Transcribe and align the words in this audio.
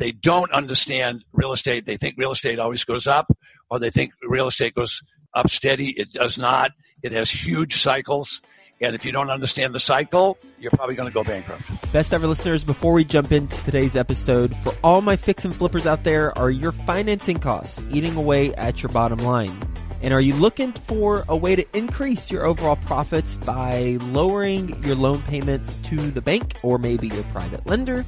they 0.00 0.12
don't 0.12 0.50
understand 0.50 1.24
real 1.32 1.52
estate. 1.52 1.84
They 1.84 1.98
think 1.98 2.14
real 2.16 2.32
estate 2.32 2.58
always 2.58 2.84
goes 2.84 3.06
up, 3.06 3.30
or 3.68 3.78
they 3.78 3.90
think 3.90 4.12
real 4.22 4.48
estate 4.48 4.74
goes 4.74 5.02
up 5.34 5.50
steady. 5.50 5.90
It 5.90 6.10
does 6.10 6.38
not. 6.38 6.72
It 7.02 7.12
has 7.12 7.30
huge 7.30 7.82
cycles. 7.82 8.40
And 8.80 8.94
if 8.94 9.04
you 9.04 9.12
don't 9.12 9.28
understand 9.28 9.74
the 9.74 9.80
cycle, 9.80 10.38
you're 10.58 10.70
probably 10.70 10.94
going 10.94 11.08
to 11.08 11.12
go 11.12 11.22
bankrupt. 11.22 11.62
Best 11.92 12.14
ever 12.14 12.26
listeners, 12.26 12.64
before 12.64 12.94
we 12.94 13.04
jump 13.04 13.30
into 13.30 13.54
today's 13.64 13.94
episode, 13.94 14.56
for 14.56 14.72
all 14.82 15.02
my 15.02 15.16
fix 15.16 15.44
and 15.44 15.54
flippers 15.54 15.86
out 15.86 16.02
there, 16.02 16.36
are 16.38 16.50
your 16.50 16.72
financing 16.72 17.38
costs 17.38 17.82
eating 17.90 18.16
away 18.16 18.54
at 18.54 18.82
your 18.82 18.90
bottom 18.90 19.18
line? 19.18 19.69
And 20.02 20.14
are 20.14 20.20
you 20.20 20.34
looking 20.34 20.72
for 20.72 21.24
a 21.28 21.36
way 21.36 21.56
to 21.56 21.64
increase 21.76 22.30
your 22.30 22.46
overall 22.46 22.76
profits 22.76 23.36
by 23.36 23.98
lowering 24.00 24.82
your 24.84 24.94
loan 24.94 25.22
payments 25.22 25.76
to 25.84 25.96
the 25.96 26.22
bank 26.22 26.58
or 26.62 26.78
maybe 26.78 27.08
your 27.08 27.24
private 27.24 27.66
lender? 27.66 28.04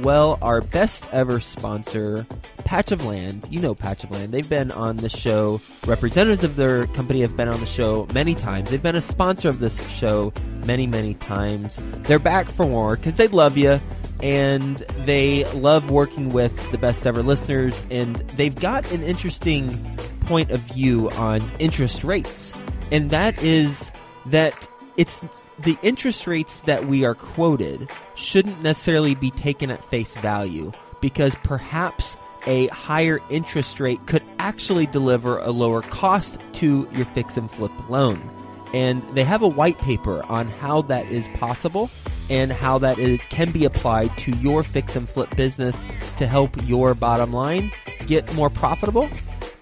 Well, 0.00 0.38
our 0.42 0.60
best 0.60 1.06
ever 1.12 1.40
sponsor, 1.40 2.26
Patch 2.64 2.92
of 2.92 3.04
Land, 3.06 3.46
you 3.50 3.60
know 3.60 3.74
Patch 3.74 4.04
of 4.04 4.10
Land, 4.10 4.32
they've 4.32 4.48
been 4.48 4.70
on 4.72 4.96
the 4.98 5.08
show. 5.08 5.60
Representatives 5.86 6.44
of 6.44 6.56
their 6.56 6.86
company 6.88 7.22
have 7.22 7.34
been 7.34 7.48
on 7.48 7.60
the 7.60 7.66
show 7.66 8.06
many 8.12 8.34
times. 8.34 8.70
They've 8.70 8.82
been 8.82 8.96
a 8.96 9.00
sponsor 9.00 9.48
of 9.48 9.58
this 9.58 9.86
show 9.88 10.34
many, 10.66 10.86
many 10.86 11.14
times. 11.14 11.78
They're 12.02 12.18
back 12.18 12.50
for 12.50 12.66
more 12.66 12.96
because 12.96 13.16
they 13.16 13.28
love 13.28 13.56
you 13.56 13.80
and 14.22 14.78
they 15.04 15.44
love 15.52 15.90
working 15.90 16.28
with 16.28 16.70
the 16.70 16.78
best 16.78 17.06
ever 17.06 17.22
listeners. 17.22 17.84
And 17.90 18.16
they've 18.36 18.54
got 18.54 18.90
an 18.92 19.02
interesting 19.02 19.95
point 20.26 20.50
of 20.50 20.60
view 20.60 21.10
on 21.12 21.42
interest 21.58 22.04
rates, 22.04 22.52
and 22.92 23.10
that 23.10 23.42
is 23.42 23.90
that 24.26 24.68
it's 24.96 25.22
the 25.60 25.78
interest 25.82 26.26
rates 26.26 26.60
that 26.62 26.86
we 26.86 27.04
are 27.04 27.14
quoted 27.14 27.90
shouldn't 28.14 28.62
necessarily 28.62 29.14
be 29.14 29.30
taken 29.30 29.70
at 29.70 29.82
face 29.90 30.14
value 30.16 30.72
because 31.00 31.34
perhaps 31.36 32.16
a 32.46 32.68
higher 32.68 33.20
interest 33.30 33.80
rate 33.80 34.04
could 34.06 34.22
actually 34.38 34.86
deliver 34.86 35.38
a 35.38 35.50
lower 35.50 35.82
cost 35.82 36.38
to 36.54 36.88
your 36.92 37.06
fix 37.06 37.36
and 37.36 37.50
flip 37.50 37.72
loan. 37.88 38.20
And 38.72 39.02
they 39.14 39.24
have 39.24 39.42
a 39.42 39.48
white 39.48 39.78
paper 39.78 40.22
on 40.24 40.48
how 40.48 40.82
that 40.82 41.06
is 41.06 41.28
possible 41.34 41.90
and 42.28 42.52
how 42.52 42.78
that 42.78 42.98
is, 42.98 43.20
can 43.30 43.50
be 43.52 43.64
applied 43.64 44.16
to 44.18 44.32
your 44.32 44.62
fix 44.62 44.96
and 44.96 45.08
flip 45.08 45.34
business 45.36 45.84
to 46.18 46.26
help 46.26 46.50
your 46.66 46.94
bottom 46.94 47.32
line 47.32 47.72
get 48.06 48.32
more 48.34 48.50
profitable 48.50 49.08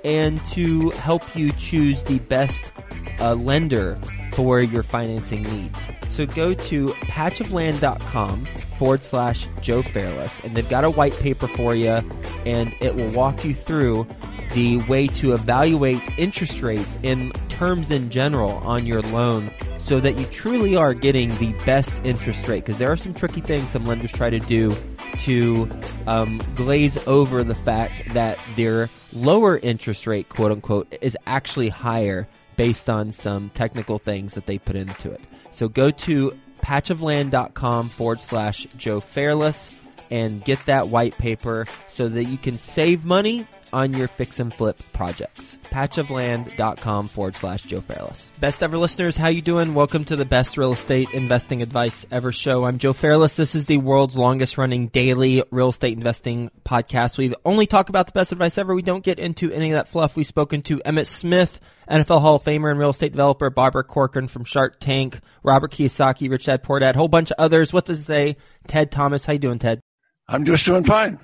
and 0.04 0.44
to 0.46 0.90
help 0.90 1.34
you 1.34 1.52
choose 1.52 2.02
the 2.04 2.18
best 2.20 2.72
uh, 3.20 3.34
lender 3.34 3.98
for 4.32 4.60
your 4.60 4.82
financing 4.82 5.42
needs. 5.42 5.88
So 6.10 6.26
go 6.26 6.54
to 6.54 6.88
patchofland.com 6.88 8.46
forward 8.78 9.02
slash 9.02 9.48
Joe 9.60 9.82
Fairless, 9.82 10.40
and 10.40 10.56
they've 10.56 10.68
got 10.68 10.84
a 10.84 10.90
white 10.90 11.14
paper 11.18 11.48
for 11.48 11.74
you, 11.74 11.98
and 12.44 12.74
it 12.80 12.94
will 12.94 13.10
walk 13.12 13.44
you 13.44 13.54
through 13.54 14.06
the 14.52 14.78
way 14.88 15.06
to 15.08 15.32
evaluate 15.32 16.00
interest 16.16 16.60
rates 16.60 16.98
and 17.02 17.34
terms 17.48 17.90
in 17.90 18.10
general 18.10 18.52
on 18.58 18.86
your 18.86 19.02
loan 19.02 19.50
so 19.78 20.00
that 20.00 20.18
you 20.18 20.24
truly 20.26 20.76
are 20.76 20.94
getting 20.94 21.36
the 21.38 21.52
best 21.64 22.00
interest 22.04 22.46
rate. 22.48 22.64
Because 22.64 22.78
there 22.78 22.90
are 22.90 22.96
some 22.96 23.14
tricky 23.14 23.40
things 23.40 23.68
some 23.68 23.84
lenders 23.84 24.12
try 24.12 24.30
to 24.30 24.38
do 24.40 24.74
to 25.20 25.68
um, 26.06 26.40
glaze 26.54 27.04
over 27.06 27.44
the 27.44 27.54
fact 27.54 28.14
that 28.14 28.38
their 28.56 28.88
lower 29.12 29.58
interest 29.58 30.06
rate, 30.06 30.28
quote 30.28 30.52
unquote, 30.52 30.94
is 31.00 31.16
actually 31.26 31.68
higher 31.68 32.28
based 32.56 32.88
on 32.88 33.10
some 33.10 33.50
technical 33.50 33.98
things 33.98 34.34
that 34.34 34.46
they 34.46 34.58
put 34.58 34.76
into 34.76 35.10
it. 35.10 35.20
So 35.52 35.68
go 35.68 35.90
to 35.90 36.36
patchofland.com 36.62 37.88
forward 37.88 38.20
slash 38.20 38.66
Joe 38.76 39.00
Fairless 39.00 39.76
and 40.10 40.44
get 40.44 40.58
that 40.66 40.88
white 40.88 41.16
paper 41.18 41.66
so 41.88 42.08
that 42.08 42.24
you 42.24 42.38
can 42.38 42.54
save 42.54 43.04
money 43.04 43.46
on 43.72 43.92
your 43.92 44.08
fix 44.08 44.38
and 44.40 44.52
flip 44.52 44.78
projects. 44.92 45.58
Patchofland.com 45.64 47.08
forward 47.08 47.34
slash 47.34 47.62
Joe 47.62 47.80
Fairless. 47.80 48.30
Best 48.40 48.62
ever 48.62 48.78
listeners, 48.78 49.16
how 49.16 49.28
you 49.28 49.42
doing? 49.42 49.74
Welcome 49.74 50.04
to 50.06 50.16
the 50.16 50.24
best 50.24 50.56
real 50.56 50.72
estate 50.72 51.08
investing 51.12 51.62
advice 51.62 52.06
ever 52.10 52.32
show. 52.32 52.64
I'm 52.64 52.78
Joe 52.78 52.92
Fairless. 52.92 53.36
This 53.36 53.54
is 53.54 53.66
the 53.66 53.78
world's 53.78 54.16
longest 54.16 54.58
running 54.58 54.88
daily 54.88 55.42
real 55.50 55.70
estate 55.70 55.96
investing 55.96 56.50
podcast. 56.64 57.18
We 57.18 57.34
only 57.44 57.66
talk 57.66 57.88
about 57.88 58.06
the 58.06 58.12
best 58.12 58.32
advice 58.32 58.58
ever. 58.58 58.74
We 58.74 58.82
don't 58.82 59.04
get 59.04 59.18
into 59.18 59.50
any 59.52 59.70
of 59.70 59.74
that 59.74 59.88
fluff. 59.88 60.16
We've 60.16 60.26
spoken 60.26 60.62
to 60.62 60.78
Emmitt 60.78 61.06
Smith, 61.06 61.60
NFL 61.90 62.20
Hall 62.20 62.36
of 62.36 62.44
Famer 62.44 62.70
and 62.70 62.78
real 62.78 62.90
estate 62.90 63.12
developer, 63.12 63.50
Barbara 63.50 63.84
Corcoran 63.84 64.28
from 64.28 64.44
Shark 64.44 64.78
Tank, 64.80 65.20
Robert 65.42 65.72
Kiyosaki, 65.72 66.30
Rich 66.30 66.46
Dad 66.46 66.62
Poor 66.62 66.78
Dad, 66.78 66.94
a 66.94 66.98
whole 66.98 67.08
bunch 67.08 67.30
of 67.30 67.36
others. 67.38 67.72
What 67.72 67.84
does 67.86 68.00
it 68.00 68.04
say? 68.04 68.36
Ted 68.66 68.90
Thomas. 68.90 69.26
How 69.26 69.34
you 69.34 69.38
doing, 69.38 69.58
Ted? 69.58 69.80
I'm 70.28 70.44
just 70.44 70.64
doing 70.64 70.84
fine. 70.84 71.18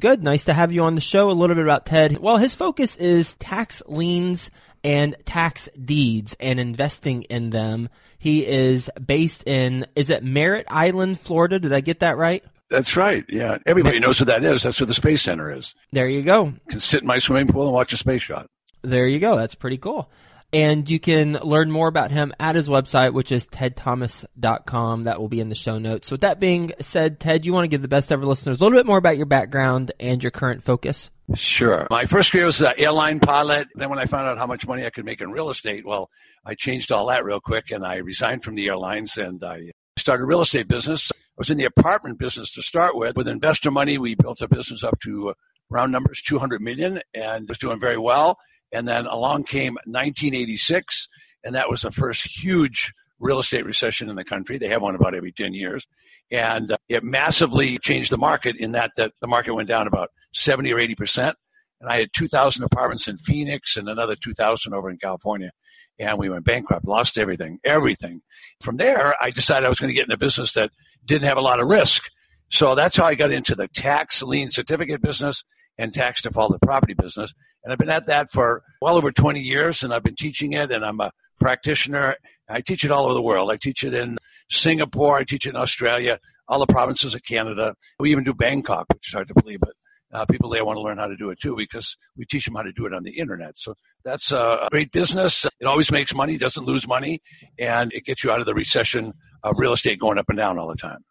Good. 0.00 0.22
Nice 0.24 0.46
to 0.46 0.54
have 0.54 0.72
you 0.72 0.82
on 0.84 0.94
the 0.94 1.00
show. 1.02 1.30
A 1.30 1.32
little 1.32 1.54
bit 1.54 1.64
about 1.64 1.84
Ted. 1.84 2.16
Well, 2.18 2.38
his 2.38 2.54
focus 2.54 2.96
is 2.96 3.34
tax 3.34 3.82
liens 3.86 4.50
and 4.82 5.14
tax 5.26 5.68
deeds 5.84 6.34
and 6.40 6.58
investing 6.58 7.24
in 7.24 7.50
them. 7.50 7.90
He 8.18 8.46
is 8.46 8.90
based 9.04 9.46
in, 9.46 9.86
is 9.94 10.08
it 10.08 10.24
Merritt 10.24 10.66
Island, 10.68 11.20
Florida? 11.20 11.58
Did 11.58 11.74
I 11.74 11.80
get 11.80 12.00
that 12.00 12.16
right? 12.16 12.42
That's 12.70 12.96
right. 12.96 13.24
Yeah. 13.28 13.58
Everybody 13.66 14.00
knows 14.00 14.20
what 14.20 14.28
that 14.28 14.42
is. 14.42 14.62
That's 14.62 14.80
where 14.80 14.86
the 14.86 14.94
Space 14.94 15.20
Center 15.20 15.52
is. 15.52 15.74
There 15.92 16.08
you 16.08 16.22
go. 16.22 16.54
Can 16.70 16.80
sit 16.80 17.02
in 17.02 17.06
my 17.06 17.18
swimming 17.18 17.48
pool 17.48 17.64
and 17.64 17.72
watch 17.74 17.92
a 17.92 17.98
space 17.98 18.22
shot. 18.22 18.46
There 18.82 19.06
you 19.06 19.18
go. 19.18 19.36
That's 19.36 19.54
pretty 19.54 19.76
cool. 19.76 20.10
And 20.52 20.90
you 20.90 20.98
can 20.98 21.34
learn 21.34 21.70
more 21.70 21.86
about 21.86 22.10
him 22.10 22.32
at 22.40 22.56
his 22.56 22.68
website, 22.68 23.12
which 23.12 23.30
is 23.30 23.46
tedthomas.com. 23.46 25.04
That 25.04 25.20
will 25.20 25.28
be 25.28 25.40
in 25.40 25.48
the 25.48 25.54
show 25.54 25.78
notes. 25.78 26.08
So 26.08 26.14
with 26.14 26.22
that 26.22 26.40
being 26.40 26.72
said, 26.80 27.20
Ted, 27.20 27.46
you 27.46 27.52
want 27.52 27.64
to 27.64 27.68
give 27.68 27.82
the 27.82 27.88
best 27.88 28.10
ever 28.10 28.26
listeners 28.26 28.60
a 28.60 28.64
little 28.64 28.78
bit 28.78 28.86
more 28.86 28.98
about 28.98 29.16
your 29.16 29.26
background 29.26 29.92
and 30.00 30.22
your 30.22 30.32
current 30.32 30.64
focus? 30.64 31.10
Sure. 31.34 31.86
My 31.90 32.06
first 32.06 32.32
career 32.32 32.46
was 32.46 32.60
an 32.60 32.72
airline 32.76 33.20
pilot. 33.20 33.68
Then 33.76 33.90
when 33.90 34.00
I 34.00 34.06
found 34.06 34.26
out 34.26 34.38
how 34.38 34.46
much 34.46 34.66
money 34.66 34.84
I 34.84 34.90
could 34.90 35.04
make 35.04 35.20
in 35.20 35.30
real 35.30 35.50
estate, 35.50 35.86
well, 35.86 36.10
I 36.44 36.54
changed 36.54 36.90
all 36.90 37.06
that 37.06 37.24
real 37.24 37.40
quick 37.40 37.70
and 37.70 37.86
I 37.86 37.96
resigned 37.96 38.42
from 38.42 38.56
the 38.56 38.66
airlines 38.66 39.16
and 39.16 39.42
I 39.44 39.70
started 39.96 40.24
a 40.24 40.26
real 40.26 40.40
estate 40.40 40.66
business. 40.66 41.12
I 41.12 41.38
was 41.38 41.50
in 41.50 41.58
the 41.58 41.64
apartment 41.64 42.18
business 42.18 42.52
to 42.54 42.62
start 42.62 42.96
with. 42.96 43.16
With 43.16 43.28
investor 43.28 43.70
money, 43.70 43.98
we 43.98 44.14
built 44.16 44.40
a 44.40 44.48
business 44.48 44.82
up 44.82 44.98
to 45.00 45.30
uh, 45.30 45.34
round 45.68 45.92
numbers 45.92 46.22
200 46.22 46.60
million 46.60 47.00
and 47.14 47.48
was 47.48 47.58
doing 47.58 47.78
very 47.78 47.98
well. 47.98 48.38
And 48.72 48.86
then 48.86 49.06
along 49.06 49.44
came 49.44 49.74
1986, 49.84 51.08
and 51.44 51.54
that 51.54 51.68
was 51.68 51.82
the 51.82 51.90
first 51.90 52.26
huge 52.26 52.92
real 53.18 53.38
estate 53.38 53.64
recession 53.64 54.08
in 54.08 54.16
the 54.16 54.24
country. 54.24 54.58
They 54.58 54.68
have 54.68 54.82
one 54.82 54.94
about 54.94 55.14
every 55.14 55.32
10 55.32 55.54
years. 55.54 55.86
And 56.30 56.72
uh, 56.72 56.76
it 56.88 57.04
massively 57.04 57.78
changed 57.78 58.10
the 58.10 58.18
market 58.18 58.56
in 58.56 58.72
that, 58.72 58.92
that 58.96 59.12
the 59.20 59.26
market 59.26 59.54
went 59.54 59.68
down 59.68 59.86
about 59.86 60.10
70 60.32 60.72
or 60.72 60.78
80%. 60.78 61.34
And 61.80 61.90
I 61.90 61.98
had 62.00 62.10
2,000 62.14 62.62
apartments 62.62 63.08
in 63.08 63.18
Phoenix 63.18 63.76
and 63.76 63.88
another 63.88 64.16
2,000 64.16 64.72
over 64.72 64.90
in 64.90 64.96
California. 64.98 65.50
And 65.98 66.18
we 66.18 66.30
went 66.30 66.44
bankrupt, 66.44 66.86
lost 66.86 67.18
everything, 67.18 67.58
everything. 67.64 68.22
From 68.60 68.78
there, 68.78 69.14
I 69.22 69.30
decided 69.30 69.66
I 69.66 69.68
was 69.68 69.80
going 69.80 69.90
to 69.90 69.94
get 69.94 70.06
in 70.06 70.12
a 70.12 70.18
business 70.18 70.54
that 70.54 70.70
didn't 71.04 71.28
have 71.28 71.36
a 71.36 71.42
lot 71.42 71.60
of 71.60 71.68
risk. 71.68 72.04
So 72.50 72.74
that's 72.74 72.96
how 72.96 73.04
I 73.04 73.14
got 73.14 73.32
into 73.32 73.54
the 73.54 73.68
tax 73.68 74.22
lien 74.22 74.48
certificate 74.48 75.02
business 75.02 75.44
and 75.78 75.92
tax 75.92 76.22
defaulted 76.22 76.60
property 76.62 76.94
business. 76.94 77.32
And 77.62 77.72
I've 77.72 77.78
been 77.78 77.90
at 77.90 78.06
that 78.06 78.30
for 78.30 78.62
well 78.80 78.96
over 78.96 79.12
20 79.12 79.40
years, 79.40 79.82
and 79.82 79.92
I've 79.92 80.02
been 80.02 80.16
teaching 80.16 80.52
it, 80.52 80.70
and 80.70 80.84
I'm 80.84 81.00
a 81.00 81.12
practitioner. 81.40 82.16
I 82.48 82.60
teach 82.60 82.84
it 82.84 82.90
all 82.90 83.04
over 83.04 83.14
the 83.14 83.22
world. 83.22 83.50
I 83.50 83.56
teach 83.56 83.84
it 83.84 83.94
in 83.94 84.18
Singapore, 84.50 85.16
I 85.16 85.24
teach 85.24 85.46
it 85.46 85.50
in 85.50 85.56
Australia, 85.56 86.18
all 86.48 86.58
the 86.58 86.66
provinces 86.66 87.14
of 87.14 87.22
Canada. 87.22 87.74
We 87.98 88.10
even 88.10 88.24
do 88.24 88.34
Bangkok, 88.34 88.86
which 88.92 89.08
is 89.08 89.14
hard 89.14 89.28
to 89.28 89.34
believe, 89.34 89.60
but 89.60 89.74
uh, 90.12 90.24
people 90.26 90.50
there 90.50 90.64
want 90.64 90.76
to 90.76 90.82
learn 90.82 90.98
how 90.98 91.06
to 91.06 91.16
do 91.16 91.30
it 91.30 91.38
too 91.40 91.54
because 91.56 91.96
we 92.16 92.24
teach 92.24 92.44
them 92.44 92.54
how 92.54 92.62
to 92.62 92.72
do 92.72 92.86
it 92.86 92.92
on 92.92 93.04
the 93.04 93.18
internet. 93.18 93.56
So 93.56 93.74
that's 94.04 94.32
a 94.32 94.68
great 94.70 94.90
business. 94.90 95.46
It 95.60 95.66
always 95.66 95.92
makes 95.92 96.14
money, 96.14 96.36
doesn't 96.36 96.64
lose 96.64 96.86
money, 96.86 97.22
and 97.58 97.92
it 97.92 98.04
gets 98.04 98.24
you 98.24 98.30
out 98.30 98.40
of 98.40 98.46
the 98.46 98.54
recession 98.54 99.12
of 99.42 99.58
real 99.58 99.72
estate 99.72 99.98
going 99.98 100.18
up 100.18 100.28
and 100.28 100.36
down 100.36 100.58
all 100.58 100.68
the 100.68 100.76
time. 100.76 101.04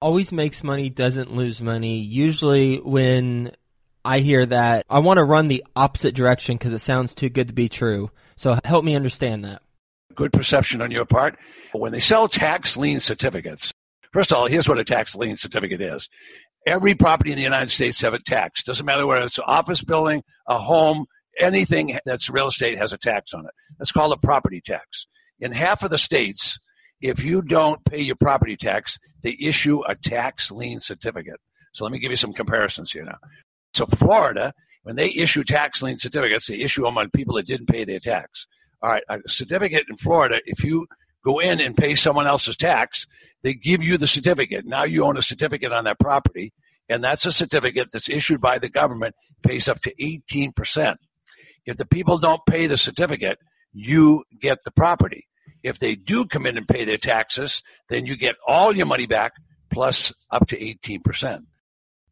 Always 0.00 0.32
makes 0.32 0.62
money, 0.62 0.90
doesn't 0.90 1.34
lose 1.34 1.62
money. 1.62 1.98
Usually, 1.98 2.78
when 2.78 3.52
I 4.06 4.20
hear 4.20 4.46
that, 4.46 4.86
I 4.88 5.00
want 5.00 5.18
to 5.18 5.24
run 5.24 5.48
the 5.48 5.64
opposite 5.74 6.14
direction 6.14 6.56
because 6.56 6.72
it 6.72 6.78
sounds 6.78 7.12
too 7.12 7.28
good 7.28 7.48
to 7.48 7.54
be 7.54 7.68
true. 7.68 8.10
So 8.36 8.56
help 8.64 8.84
me 8.84 8.94
understand 8.94 9.44
that. 9.44 9.62
Good 10.14 10.32
perception 10.32 10.80
on 10.80 10.92
your 10.92 11.04
part. 11.04 11.36
When 11.72 11.90
they 11.90 11.98
sell 11.98 12.28
tax 12.28 12.76
lien 12.76 13.00
certificates, 13.00 13.72
first 14.12 14.30
of 14.30 14.38
all, 14.38 14.46
here's 14.46 14.68
what 14.68 14.78
a 14.78 14.84
tax 14.84 15.16
lien 15.16 15.36
certificate 15.36 15.80
is. 15.80 16.08
Every 16.66 16.94
property 16.94 17.32
in 17.32 17.36
the 17.36 17.42
United 17.42 17.70
States 17.70 18.00
have 18.00 18.14
a 18.14 18.22
tax. 18.22 18.62
Doesn't 18.62 18.86
matter 18.86 19.06
whether 19.06 19.26
it's 19.26 19.38
an 19.38 19.44
office 19.46 19.82
building, 19.82 20.22
a 20.46 20.58
home, 20.58 21.06
anything 21.38 21.98
that's 22.06 22.30
real 22.30 22.46
estate 22.46 22.78
has 22.78 22.92
a 22.92 22.98
tax 22.98 23.34
on 23.34 23.44
it. 23.44 23.52
That's 23.78 23.92
called 23.92 24.12
a 24.12 24.16
property 24.16 24.60
tax. 24.64 25.06
In 25.40 25.50
half 25.50 25.82
of 25.82 25.90
the 25.90 25.98
states, 25.98 26.58
if 27.00 27.24
you 27.24 27.42
don't 27.42 27.84
pay 27.84 28.00
your 28.00 28.16
property 28.16 28.56
tax, 28.56 28.98
they 29.22 29.36
issue 29.40 29.82
a 29.86 29.96
tax 29.96 30.52
lien 30.52 30.78
certificate. 30.78 31.40
So 31.74 31.84
let 31.84 31.92
me 31.92 31.98
give 31.98 32.10
you 32.10 32.16
some 32.16 32.32
comparisons 32.32 32.90
here 32.92 33.04
now. 33.04 33.18
So 33.76 33.84
Florida, 33.84 34.54
when 34.84 34.96
they 34.96 35.10
issue 35.10 35.44
tax 35.44 35.82
lien 35.82 35.98
certificates, 35.98 36.46
they 36.46 36.60
issue 36.60 36.84
them 36.84 36.96
on 36.96 37.10
people 37.10 37.36
that 37.36 37.46
didn't 37.46 37.66
pay 37.66 37.84
their 37.84 38.00
tax. 38.00 38.46
All 38.82 38.88
right, 38.88 39.02
a 39.10 39.18
certificate 39.26 39.84
in 39.90 39.96
Florida, 39.96 40.40
if 40.46 40.64
you 40.64 40.86
go 41.22 41.40
in 41.40 41.60
and 41.60 41.76
pay 41.76 41.94
someone 41.94 42.26
else's 42.26 42.56
tax, 42.56 43.06
they 43.42 43.52
give 43.52 43.82
you 43.82 43.98
the 43.98 44.06
certificate. 44.06 44.64
Now 44.64 44.84
you 44.84 45.04
own 45.04 45.18
a 45.18 45.22
certificate 45.22 45.72
on 45.72 45.84
that 45.84 45.98
property, 45.98 46.54
and 46.88 47.04
that's 47.04 47.26
a 47.26 47.32
certificate 47.32 47.88
that's 47.92 48.08
issued 48.08 48.40
by 48.40 48.58
the 48.58 48.70
government, 48.70 49.14
pays 49.42 49.68
up 49.68 49.82
to 49.82 49.94
18%. 49.96 50.96
If 51.66 51.76
the 51.76 51.84
people 51.84 52.16
don't 52.16 52.46
pay 52.48 52.66
the 52.66 52.78
certificate, 52.78 53.38
you 53.74 54.24
get 54.40 54.64
the 54.64 54.70
property. 54.70 55.26
If 55.62 55.80
they 55.80 55.96
do 55.96 56.24
come 56.24 56.46
in 56.46 56.56
and 56.56 56.66
pay 56.66 56.86
their 56.86 56.96
taxes, 56.96 57.62
then 57.90 58.06
you 58.06 58.16
get 58.16 58.36
all 58.48 58.74
your 58.74 58.86
money 58.86 59.06
back 59.06 59.32
plus 59.68 60.14
up 60.30 60.46
to 60.48 60.56
18%. 60.58 61.42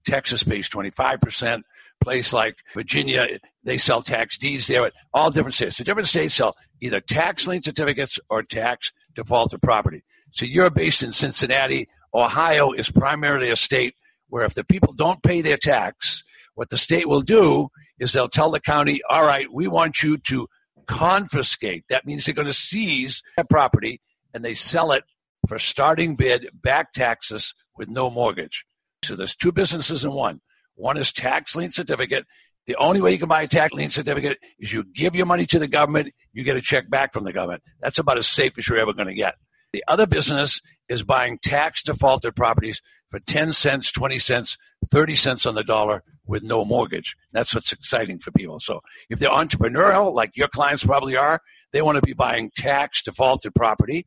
Texas 0.07 0.43
pays 0.43 0.69
25%. 0.69 1.63
Place 2.03 2.33
like 2.33 2.57
Virginia, 2.75 3.39
they 3.63 3.79
sell 3.79 4.03
tax 4.03 4.37
deeds 4.37 4.67
there. 4.67 4.91
All 5.13 5.31
different 5.31 5.55
states. 5.55 5.77
So 5.77 5.85
different 5.85 6.09
states 6.09 6.35
sell 6.35 6.57
either 6.81 7.01
tax 7.01 7.47
lien 7.47 7.63
certificates 7.63 8.19
or 8.29 8.43
tax 8.43 8.93
defaulted 9.15 9.63
property. 9.63 10.03
So 10.33 10.45
you're 10.45 10.71
based 10.71 11.03
in 11.03 11.13
Cincinnati. 11.13 11.89
Ohio 12.13 12.73
is 12.73 12.91
primarily 12.91 13.51
a 13.51 13.57
state 13.57 13.95
where 14.29 14.45
if 14.45 14.55
the 14.55 14.65
people 14.65 14.93
don't 14.93 15.23
pay 15.23 15.41
their 15.41 15.57
tax, 15.57 16.23
what 16.55 16.71
the 16.71 16.79
state 16.79 17.09
will 17.09 17.23
do 17.23 17.69
is 17.99 18.13
they'll 18.13 18.29
tell 18.29 18.51
the 18.51 18.61
county, 18.61 19.01
all 19.09 19.25
right, 19.25 19.47
we 19.53 19.69
want 19.69 20.03
you 20.03 20.19
to 20.19 20.49
confiscate. 20.87 21.85
That 21.89 22.05
means 22.05 22.25
they're 22.25 22.35
going 22.35 22.47
to 22.47 22.53
seize 22.53 23.23
that 23.37 23.49
property 23.49 24.01
and 24.33 24.45
they 24.45 24.55
sell 24.55 24.93
it 24.93 25.05
for 25.49 25.59
starting 25.59 26.17
bid 26.17 26.49
back 26.53 26.93
taxes 26.93 27.55
with 27.77 27.89
no 27.89 28.11
mortgage. 28.11 28.65
So 29.07 29.17
there's 29.17 29.37
two 29.37 29.53
businesses 29.53 30.05
in 30.05 30.13
one. 30.13 30.41
One 30.75 30.97
is 30.97 31.13
tax 31.13 31.55
lien 31.55 31.71
certificate. 31.71 32.27
The 32.67 32.77
only 32.77 33.01
way 33.01 33.13
you 33.13 33.19
can 33.19 33.29
buy 33.29 33.43
a 33.43 33.49
tax 33.49 33.75
lien 33.75 33.91
certificate 33.91 34.39
is 34.59 34.73
you 34.73 34.85
give 34.85 35.15
your 35.15 35.27
money 35.27 35.47
to 35.47 35.59
the 35.59 35.69
government, 35.69 36.13
you 36.33 36.45
get 36.45 36.57
a 36.57 36.63
check 36.63 36.89
back 36.89 37.13
from 37.13 37.25
the 37.25 37.33
government. 37.33 37.63
That's 37.81 37.99
about 37.99 38.19
as 38.19 38.27
safe 38.27 38.57
as 38.59 38.69
you're 38.69 38.79
ever 38.79 38.95
going 38.95 39.09
to 39.09 39.15
get. 39.15 39.35
The 39.73 39.85
other 39.89 40.07
business 40.07 40.61
is 40.89 41.03
buying 41.03 41.39
tax 41.43 41.83
defaulted 41.83 42.37
properties 42.37 42.81
for 43.11 43.21
10 43.21 43.53
cents, 43.53 43.93
20 43.93 44.19
cents, 44.19 44.57
30 44.91 45.15
cents 45.15 45.47
on 45.47 45.55
the 45.55 45.65
dollar 45.65 46.03
with 46.27 46.43
no 46.43 46.65
mortgage. 46.65 47.17
That's 47.33 47.55
what's 47.55 47.73
exciting 47.73 48.19
for 48.19 48.31
people. 48.31 48.61
So 48.61 48.81
if 49.11 49.19
they're 49.19 49.31
entrepreneurial, 49.31 50.15
like 50.15 50.37
your 50.37 50.49
clients 50.49 50.85
probably 50.85 51.17
are, 51.17 51.41
they 51.73 51.83
want 51.83 51.97
to 51.97 52.03
be 52.03 52.13
buying 52.13 52.51
tax 52.57 53.03
defaulted 53.03 53.55
property. 53.55 54.07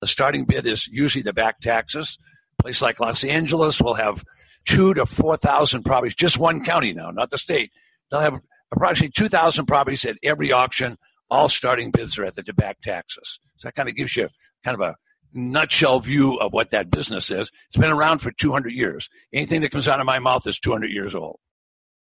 The 0.00 0.06
starting 0.06 0.44
bid 0.44 0.66
is 0.66 0.86
usually 0.86 1.22
the 1.22 1.32
back 1.32 1.60
taxes. 1.60 2.16
Place 2.60 2.82
like 2.82 3.00
Los 3.00 3.24
Angeles 3.24 3.80
will 3.80 3.94
have 3.94 4.24
two 4.64 4.94
to 4.94 5.06
4,000 5.06 5.84
properties, 5.84 6.14
just 6.14 6.38
one 6.38 6.62
county 6.62 6.92
now, 6.92 7.10
not 7.10 7.30
the 7.30 7.38
state. 7.38 7.70
They'll 8.10 8.20
have 8.20 8.40
approximately 8.72 9.12
2,000 9.12 9.66
properties 9.66 10.04
at 10.04 10.16
every 10.22 10.52
auction. 10.52 10.98
All 11.30 11.48
starting 11.48 11.90
bids 11.90 12.18
are 12.18 12.24
at 12.24 12.34
the 12.34 12.42
back 12.52 12.80
taxes. 12.80 13.38
So 13.58 13.68
that 13.68 13.74
kind 13.74 13.88
of 13.88 13.94
gives 13.94 14.16
you 14.16 14.28
kind 14.64 14.74
of 14.74 14.80
a 14.80 14.96
nutshell 15.32 16.00
view 16.00 16.36
of 16.38 16.52
what 16.52 16.70
that 16.70 16.90
business 16.90 17.30
is. 17.30 17.50
It's 17.68 17.76
been 17.76 17.90
around 17.90 18.18
for 18.18 18.32
200 18.32 18.72
years. 18.72 19.08
Anything 19.32 19.60
that 19.60 19.72
comes 19.72 19.88
out 19.88 20.00
of 20.00 20.06
my 20.06 20.18
mouth 20.18 20.46
is 20.46 20.58
200 20.58 20.90
years 20.90 21.14
old. 21.14 21.38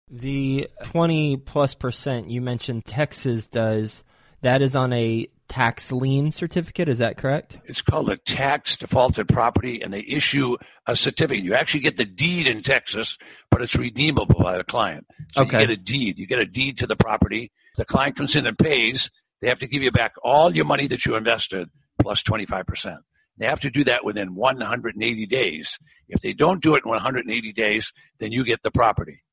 The 0.10 0.68
20 0.84 1.38
plus 1.38 1.74
percent 1.76 2.30
you 2.30 2.42
mentioned 2.42 2.86
Texas 2.86 3.48
does, 3.48 4.04
that 4.44 4.62
is 4.62 4.76
on 4.76 4.94
a 4.94 5.28
tax 5.50 5.92
lien 5.92 6.32
certificate, 6.32 6.90
is 6.90 7.00
that 7.00 7.18
correct? 7.18 7.58
It's 7.66 7.82
called 7.82 8.10
a 8.10 8.18
tax 8.18 8.78
defaulted 8.78 9.28
property, 9.28 9.82
and 9.82 9.94
they 9.94 10.02
issue 10.02 10.58
a 10.88 10.96
certificate. 10.96 11.44
You 11.44 11.54
actually 11.54 11.82
get 11.82 11.98
the 11.98 12.06
deed 12.06 12.48
in 12.48 12.64
Texas, 12.64 13.18
but 13.52 13.62
it's 13.62 13.76
redeemable 13.76 14.42
by 14.42 14.58
the 14.58 14.64
client. 14.64 15.06
So 15.34 15.42
okay. 15.42 15.62
you 15.62 15.68
get 15.68 15.74
a 15.74 15.78
deed. 15.78 16.18
You 16.18 16.28
get 16.28 16.40
a 16.40 16.46
deed 16.46 16.78
to 16.80 16.88
the 16.88 16.96
property. 16.96 17.52
The 17.78 17.86
client 17.86 18.16
comes 18.16 18.36
in 18.36 18.46
and 18.46 18.58
pays. 18.58 19.10
They 19.42 19.48
have 19.50 19.60
to 19.60 19.68
give 19.68 19.84
you 19.84 19.92
back 19.92 20.16
all 20.24 20.56
your 20.56 20.66
money 20.66 20.88
that 20.88 21.06
you 21.06 21.16
invested 21.16 21.70
plus 22.00 22.24
25%. 22.24 22.98
They 23.38 23.46
have 23.46 23.60
to 23.62 23.70
do 23.70 23.84
that 23.86 24.06
within 24.06 24.36
180 24.36 25.26
days. 25.26 25.78
If 26.08 26.22
they 26.22 26.34
don't 26.34 26.62
do 26.62 26.76
it 26.76 26.84
in 26.86 26.90
180 26.90 27.54
days, 27.54 27.92
then 28.20 28.32
you 28.32 28.46
get 28.46 28.62
the 28.62 28.72
property. 28.72 29.24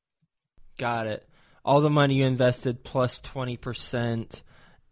Got 0.77 1.07
it. 1.07 1.27
All 1.63 1.81
the 1.81 1.89
money 1.89 2.15
you 2.15 2.25
invested 2.25 2.83
plus 2.83 3.21
20%. 3.21 4.41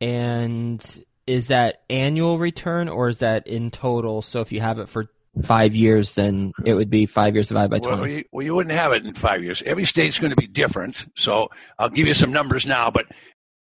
And 0.02 1.06
is 1.28 1.48
that 1.48 1.84
annual 1.90 2.40
return 2.40 2.90
or 2.90 3.10
is 3.10 3.20
that 3.20 3.48
in 3.48 3.72
total? 3.72 4.22
So 4.22 4.42
if 4.42 4.52
you 4.52 4.62
have 4.62 4.80
it 4.80 4.90
for 4.90 5.08
five 5.44 5.76
years, 5.76 6.16
then 6.16 6.54
it 6.66 6.74
would 6.74 6.90
be 6.90 7.06
five 7.06 7.36
years 7.36 7.50
divided 7.50 7.70
by 7.70 7.80
20. 7.80 8.02
Well, 8.02 8.10
you, 8.10 8.24
well, 8.32 8.46
you 8.46 8.56
wouldn't 8.56 8.76
have 8.76 8.94
it 8.94 9.06
in 9.06 9.14
five 9.14 9.44
years. 9.44 9.62
Every 9.66 9.86
state's 9.86 10.20
going 10.20 10.32
to 10.32 10.36
be 10.36 10.48
different. 10.48 11.06
So 11.16 11.50
I'll 11.78 11.90
give 11.90 12.08
you 12.08 12.14
some 12.14 12.32
numbers 12.32 12.66
now, 12.66 12.90
but 12.90 13.06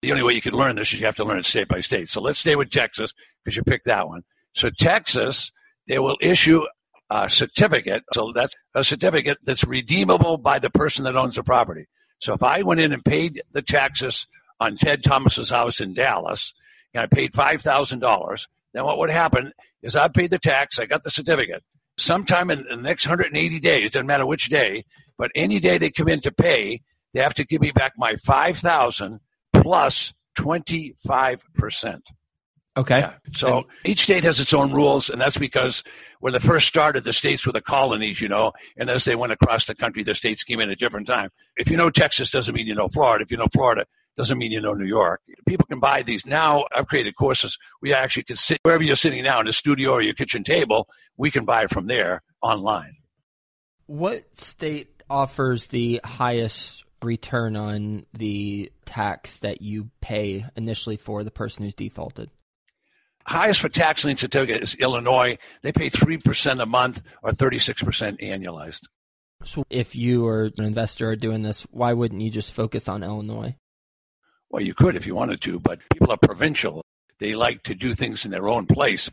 the 0.01 0.11
only 0.11 0.23
way 0.23 0.33
you 0.33 0.41
can 0.41 0.53
learn 0.53 0.75
this 0.75 0.93
is 0.93 0.99
you 0.99 1.05
have 1.05 1.15
to 1.17 1.25
learn 1.25 1.39
it 1.39 1.45
state 1.45 1.67
by 1.67 1.81
state. 1.81 2.09
So 2.09 2.21
let's 2.21 2.39
stay 2.39 2.55
with 2.55 2.69
Texas 2.69 3.13
because 3.43 3.57
you 3.57 3.63
picked 3.63 3.85
that 3.85 4.07
one. 4.07 4.23
So 4.53 4.69
Texas, 4.69 5.51
they 5.87 5.99
will 5.99 6.17
issue 6.21 6.63
a 7.09 7.29
certificate. 7.29 8.03
So 8.13 8.31
that's 8.33 8.53
a 8.75 8.83
certificate 8.83 9.39
that's 9.43 9.63
redeemable 9.63 10.37
by 10.37 10.59
the 10.59 10.69
person 10.69 11.05
that 11.05 11.15
owns 11.15 11.35
the 11.35 11.43
property. 11.43 11.85
So 12.19 12.33
if 12.33 12.43
I 12.43 12.63
went 12.63 12.79
in 12.79 12.93
and 12.93 13.03
paid 13.03 13.41
the 13.51 13.61
taxes 13.61 14.27
on 14.59 14.77
Ted 14.77 15.04
Thomas's 15.04 15.50
house 15.50 15.80
in 15.80 15.94
Dallas, 15.94 16.54
and 16.94 17.04
I 17.04 17.07
paid 17.07 17.33
five 17.33 17.62
thousand 17.62 18.00
dollars, 18.00 18.48
then 18.74 18.86
what 18.86 18.98
would 18.98 19.09
happen 19.09 19.51
is 19.81 19.95
I 19.95 20.07
paid 20.07 20.30
the 20.30 20.39
tax, 20.39 20.80
I 20.80 20.86
got 20.86 21.04
the 21.04 21.09
certificate. 21.09 21.63
Sometime 21.98 22.51
in 22.51 22.65
the 22.69 22.75
next 22.75 23.07
180 23.07 23.59
days, 23.59 23.92
doesn't 23.92 24.06
matter 24.06 24.25
which 24.25 24.50
day, 24.50 24.86
but 25.18 25.31
any 25.36 25.59
day 25.59 25.77
they 25.77 25.89
come 25.89 26.07
in 26.07 26.21
to 26.21 26.31
pay, 26.31 26.81
they 27.13 27.21
have 27.21 27.33
to 27.36 27.45
give 27.45 27.62
me 27.62 27.71
back 27.71 27.94
my 27.98 28.15
five 28.18 28.57
thousand 28.57 29.19
plus 29.54 30.13
25 30.36 31.44
percent. 31.56 32.04
Okay. 32.77 33.00
Yeah. 33.00 33.13
So 33.33 33.65
each 33.83 34.04
state 34.04 34.24
has 34.24 34.39
its 34.39 34.54
own 34.54 34.71
rules, 34.71 35.09
and 35.09 35.19
that's 35.19 35.38
because 35.38 35.83
when 36.19 36.33
they 36.33 36.39
first 36.39 36.68
started, 36.68 37.04
the 37.04 37.13
states 37.13 37.45
were 37.45 37.51
the 37.51 37.62
colonies, 37.62 38.21
you 38.21 38.27
know, 38.27 38.54
and 38.77 38.89
as 38.89 39.06
they 39.06 39.15
went 39.15 39.31
across 39.31 39.65
the 39.65 39.74
country, 39.74 40.04
the 40.04 40.13
states 40.13 40.44
came 40.44 40.59
in 40.59 40.69
at 40.69 40.77
different 40.77 41.07
time. 41.07 41.30
If 41.56 41.71
you 41.71 41.77
know 41.77 41.89
Texas, 41.89 42.30
doesn't 42.30 42.54
mean 42.54 42.68
you 42.68 42.75
know 42.75 42.88
Florida. 42.88 43.24
If 43.24 43.31
you 43.31 43.38
know 43.38 43.48
Florida, 43.51 43.86
doesn't 44.17 44.37
mean 44.37 44.51
you 44.51 44.59
know 44.59 44.73
New 44.73 44.85
York. 44.85 45.21
People 45.45 45.65
can 45.67 45.79
buy 45.79 46.01
these 46.01 46.25
now. 46.25 46.65
I've 46.75 46.87
created 46.87 47.15
courses. 47.15 47.57
We 47.81 47.93
actually 47.93 48.23
can 48.23 48.35
sit 48.35 48.59
wherever 48.63 48.83
you're 48.83 48.95
sitting 48.95 49.23
now 49.23 49.39
in 49.39 49.45
the 49.45 49.53
studio 49.53 49.91
or 49.91 50.01
your 50.01 50.13
kitchen 50.13 50.43
table. 50.43 50.89
We 51.17 51.31
can 51.31 51.45
buy 51.45 51.63
it 51.63 51.69
from 51.69 51.87
there 51.87 52.23
online. 52.41 52.95
What 53.85 54.37
state 54.37 55.03
offers 55.09 55.67
the 55.67 56.01
highest 56.03 56.83
return 57.01 57.55
on 57.55 58.05
the 58.13 58.71
tax 58.85 59.39
that 59.39 59.61
you 59.61 59.89
pay 60.01 60.45
initially 60.55 60.97
for 60.97 61.23
the 61.23 61.31
person 61.31 61.63
who's 61.63 61.75
defaulted? 61.75 62.29
highest 63.27 63.59
for 63.59 63.69
tax 63.69 64.05
lien 64.05 64.15
certificate 64.15 64.63
is 64.63 64.75
Illinois. 64.75 65.37
They 65.61 65.71
pay 65.71 65.89
3% 65.89 66.61
a 66.61 66.65
month 66.65 67.03
or 67.21 67.31
36% 67.31 68.21
annualized. 68.21 68.81
So 69.43 69.65
if 69.69 69.95
you 69.95 70.25
or 70.25 70.49
an 70.57 70.63
investor 70.63 71.09
are 71.11 71.15
doing 71.15 71.43
this, 71.43 71.63
why 71.69 71.93
wouldn't 71.93 72.21
you 72.21 72.31
just 72.31 72.53
focus 72.53 72.87
on 72.87 73.03
Illinois? 73.03 73.56
Well, 74.49 74.63
you 74.63 74.73
could 74.73 74.95
if 74.95 75.06
you 75.06 75.16
wanted 75.16 75.42
to, 75.42 75.59
but 75.59 75.80
people 75.92 76.11
are 76.11 76.18
provincial. 76.18 76.83
They 77.19 77.35
like 77.35 77.63
to 77.63 77.75
do 77.75 77.95
things 77.95 78.25
in 78.25 78.31
their 78.31 78.47
own 78.47 78.66
place. 78.66 79.09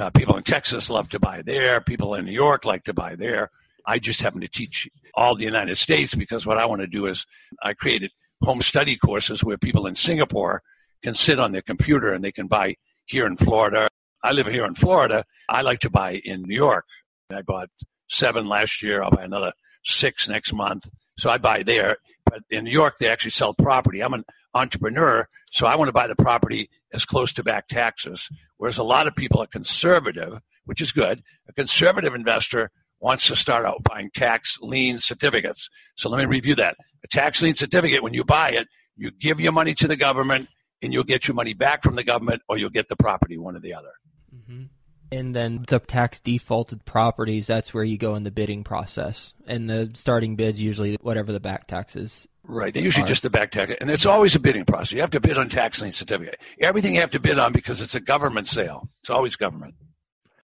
Uh, 0.00 0.10
people 0.10 0.36
in 0.36 0.44
Texas 0.44 0.90
love 0.90 1.08
to 1.10 1.18
buy 1.18 1.42
there. 1.42 1.80
People 1.80 2.14
in 2.14 2.24
New 2.24 2.32
York 2.32 2.64
like 2.64 2.84
to 2.84 2.94
buy 2.94 3.16
there. 3.16 3.50
I 3.86 3.98
just 3.98 4.20
happen 4.20 4.40
to 4.42 4.48
teach 4.48 4.88
all 5.14 5.34
the 5.34 5.44
United 5.44 5.76
States 5.76 6.14
because 6.14 6.46
what 6.46 6.58
I 6.58 6.66
want 6.66 6.82
to 6.82 6.86
do 6.86 7.06
is 7.06 7.26
I 7.62 7.72
created 7.74 8.12
home 8.42 8.62
study 8.62 8.96
courses 8.96 9.42
where 9.42 9.58
people 9.58 9.86
in 9.86 9.94
Singapore 9.94 10.62
can 11.02 11.14
sit 11.14 11.40
on 11.40 11.52
their 11.52 11.62
computer 11.62 12.12
and 12.12 12.22
they 12.22 12.32
can 12.32 12.46
buy 12.46 12.76
here 13.06 13.26
in 13.26 13.36
Florida. 13.36 13.88
I 14.22 14.32
live 14.32 14.46
here 14.46 14.64
in 14.66 14.74
Florida. 14.74 15.24
I 15.48 15.62
like 15.62 15.80
to 15.80 15.90
buy 15.90 16.20
in 16.24 16.42
New 16.42 16.54
York. 16.54 16.86
I 17.32 17.42
bought 17.42 17.70
seven 18.08 18.46
last 18.48 18.82
year. 18.82 19.02
I'll 19.02 19.10
buy 19.10 19.24
another 19.24 19.52
six 19.84 20.28
next 20.28 20.52
month. 20.52 20.88
So 21.18 21.30
I 21.30 21.38
buy 21.38 21.62
there. 21.62 21.96
But 22.24 22.42
in 22.50 22.64
New 22.64 22.70
York, 22.70 22.98
they 22.98 23.08
actually 23.08 23.30
sell 23.30 23.54
property. 23.54 24.02
I'm 24.02 24.14
an 24.14 24.24
entrepreneur, 24.58 25.28
so 25.50 25.66
I 25.66 25.76
want 25.76 25.88
to 25.88 25.92
buy 25.92 26.06
the 26.06 26.16
property 26.16 26.68
as 26.92 27.04
close 27.04 27.32
to 27.34 27.42
back 27.42 27.68
taxes. 27.68 28.28
Whereas 28.56 28.78
a 28.78 28.82
lot 28.82 29.06
of 29.06 29.14
people 29.14 29.42
are 29.42 29.46
conservative, 29.46 30.40
which 30.64 30.80
is 30.80 30.92
good. 30.92 31.22
A 31.48 31.52
conservative 31.52 32.14
investor 32.14 32.70
wants 33.00 33.26
to 33.28 33.36
start 33.36 33.64
out 33.64 33.84
buying 33.84 34.10
tax 34.12 34.58
lien 34.60 34.98
certificates. 34.98 35.68
So 35.96 36.08
let 36.08 36.18
me 36.18 36.26
review 36.26 36.54
that. 36.56 36.76
A 37.04 37.08
tax 37.08 37.42
lien 37.42 37.54
certificate, 37.54 38.02
when 38.02 38.14
you 38.14 38.24
buy 38.24 38.50
it, 38.50 38.66
you 38.96 39.10
give 39.12 39.40
your 39.40 39.52
money 39.52 39.74
to 39.74 39.86
the 39.86 39.96
government 39.96 40.48
and 40.82 40.92
you'll 40.92 41.04
get 41.04 41.28
your 41.28 41.34
money 41.34 41.54
back 41.54 41.82
from 41.82 41.94
the 41.94 42.04
government 42.04 42.42
or 42.48 42.58
you'll 42.58 42.70
get 42.70 42.88
the 42.88 42.96
property, 42.96 43.38
one 43.38 43.56
or 43.56 43.60
the 43.60 43.74
other. 43.74 43.92
Mm-hmm. 44.34 44.64
And 45.10 45.34
then 45.34 45.64
the 45.68 45.78
tax 45.78 46.20
defaulted 46.20 46.84
properties, 46.84 47.46
that's 47.46 47.72
where 47.72 47.84
you 47.84 47.96
go 47.96 48.14
in 48.14 48.24
the 48.24 48.30
bidding 48.30 48.62
process. 48.62 49.32
And 49.46 49.68
the 49.70 49.90
starting 49.94 50.36
bids 50.36 50.60
usually 50.60 50.98
whatever 51.00 51.32
the 51.32 51.40
back 51.40 51.66
taxes. 51.66 52.26
Right. 52.48 52.72
They're 52.72 52.82
usually 52.82 53.04
are. 53.04 53.08
just 53.08 53.22
the 53.22 53.30
back 53.30 53.50
tax. 53.50 53.72
And 53.78 53.90
it's 53.90 54.06
always 54.06 54.34
a 54.34 54.40
bidding 54.40 54.64
process. 54.64 54.92
You 54.92 55.02
have 55.02 55.10
to 55.10 55.20
bid 55.20 55.36
on 55.36 55.50
tax 55.50 55.82
lien 55.82 55.92
certificate. 55.92 56.40
Everything 56.60 56.94
you 56.94 57.00
have 57.00 57.10
to 57.10 57.20
bid 57.20 57.38
on 57.38 57.52
because 57.52 57.82
it's 57.82 57.94
a 57.94 58.00
government 58.00 58.46
sale. 58.46 58.88
It's 59.02 59.10
always 59.10 59.36
government. 59.36 59.74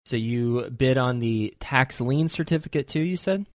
So 0.06 0.16
you 0.16 0.70
bid 0.76 0.98
on 0.98 1.20
the 1.20 1.54
tax 1.60 2.00
lien 2.00 2.30
certificate 2.30 2.88
too, 2.88 3.02
you 3.02 3.18
said? 3.18 3.46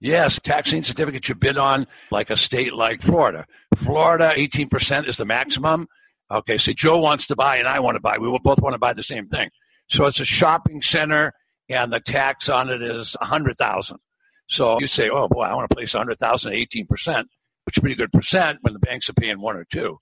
Yes, 0.00 0.40
tax 0.40 0.72
lien 0.72 0.82
certificate 0.82 1.28
you 1.28 1.36
bid 1.36 1.56
on 1.56 1.86
like 2.10 2.30
a 2.30 2.36
state 2.36 2.74
like 2.74 3.00
Florida. 3.00 3.46
Florida, 3.76 4.32
18% 4.36 5.08
is 5.08 5.16
the 5.16 5.24
maximum. 5.24 5.86
Okay, 6.30 6.58
so 6.58 6.72
Joe 6.72 6.98
wants 6.98 7.28
to 7.28 7.36
buy 7.36 7.58
and 7.58 7.68
I 7.68 7.78
want 7.78 7.94
to 7.94 8.00
buy. 8.00 8.18
We 8.18 8.26
both 8.42 8.60
want 8.60 8.74
to 8.74 8.78
buy 8.78 8.92
the 8.92 9.04
same 9.04 9.28
thing. 9.28 9.50
So 9.88 10.06
it's 10.06 10.18
a 10.18 10.24
shopping 10.24 10.82
center 10.82 11.32
and 11.68 11.92
the 11.92 12.00
tax 12.00 12.48
on 12.48 12.70
it 12.70 12.82
is 12.82 13.16
a 13.20 13.26
hundred 13.26 13.56
thousand. 13.56 13.98
So 14.48 14.80
you 14.80 14.88
say, 14.88 15.08
oh 15.10 15.28
boy, 15.28 15.42
I 15.42 15.54
want 15.54 15.70
to 15.70 15.74
place 15.74 15.94
100,000 15.94 16.52
at 16.52 16.58
18%, 16.58 17.24
which 17.64 17.76
is 17.76 17.78
a 17.78 17.80
pretty 17.80 17.96
good 17.96 18.12
percent 18.12 18.58
when 18.62 18.72
the 18.72 18.78
banks 18.78 19.08
are 19.08 19.14
paying 19.14 19.40
one 19.40 19.56
or 19.56 19.64
two. 19.64 19.98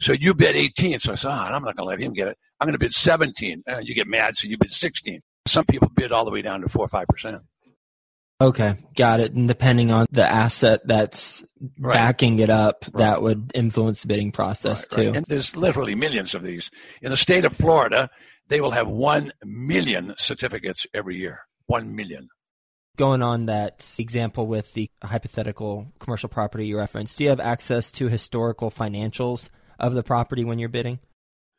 So 0.00 0.12
you 0.12 0.34
bid 0.34 0.56
18. 0.56 0.98
So 0.98 1.12
I 1.12 1.14
said, 1.14 1.28
oh, 1.28 1.32
I'm 1.32 1.62
not 1.62 1.76
going 1.76 1.76
to 1.76 1.84
let 1.84 2.00
him 2.00 2.12
get 2.12 2.28
it. 2.28 2.36
I'm 2.60 2.66
going 2.66 2.74
to 2.74 2.78
bid 2.78 2.92
17. 2.92 3.62
Uh, 3.68 3.78
you 3.78 3.94
get 3.94 4.08
mad, 4.08 4.36
so 4.36 4.48
you 4.48 4.58
bid 4.58 4.72
16. 4.72 5.20
Some 5.46 5.64
people 5.64 5.88
bid 5.94 6.12
all 6.12 6.24
the 6.24 6.30
way 6.30 6.42
down 6.42 6.60
to 6.60 6.68
4 6.68 6.84
or 6.84 6.88
5%. 6.88 7.40
Okay, 8.40 8.74
got 8.96 9.20
it. 9.20 9.32
And 9.32 9.46
depending 9.46 9.92
on 9.92 10.06
the 10.10 10.24
asset 10.24 10.80
that's 10.84 11.44
right. 11.78 11.94
backing 11.94 12.40
it 12.40 12.50
up, 12.50 12.84
right. 12.86 12.98
that 12.98 13.22
would 13.22 13.52
influence 13.54 14.02
the 14.02 14.08
bidding 14.08 14.32
process 14.32 14.84
right, 14.90 15.04
too. 15.04 15.12
And 15.14 15.26
there's 15.26 15.56
literally 15.56 15.94
millions 15.94 16.34
of 16.34 16.42
these. 16.42 16.68
In 17.02 17.10
the 17.10 17.16
state 17.16 17.44
of 17.44 17.52
Florida, 17.52 18.10
they 18.48 18.60
will 18.60 18.72
have 18.72 18.88
1 18.88 19.32
million 19.44 20.14
certificates 20.18 20.86
every 20.92 21.16
year. 21.16 21.40
1 21.66 21.94
million. 21.94 22.28
Going 22.96 23.22
on 23.22 23.46
that 23.46 23.86
example 23.98 24.46
with 24.46 24.72
the 24.74 24.90
hypothetical 25.02 25.86
commercial 25.98 26.28
property 26.28 26.66
you 26.66 26.76
referenced, 26.76 27.16
do 27.16 27.24
you 27.24 27.30
have 27.30 27.40
access 27.40 27.90
to 27.92 28.08
historical 28.08 28.70
financials 28.70 29.48
of 29.78 29.94
the 29.94 30.02
property 30.02 30.44
when 30.44 30.58
you're 30.58 30.68
bidding? 30.68 30.98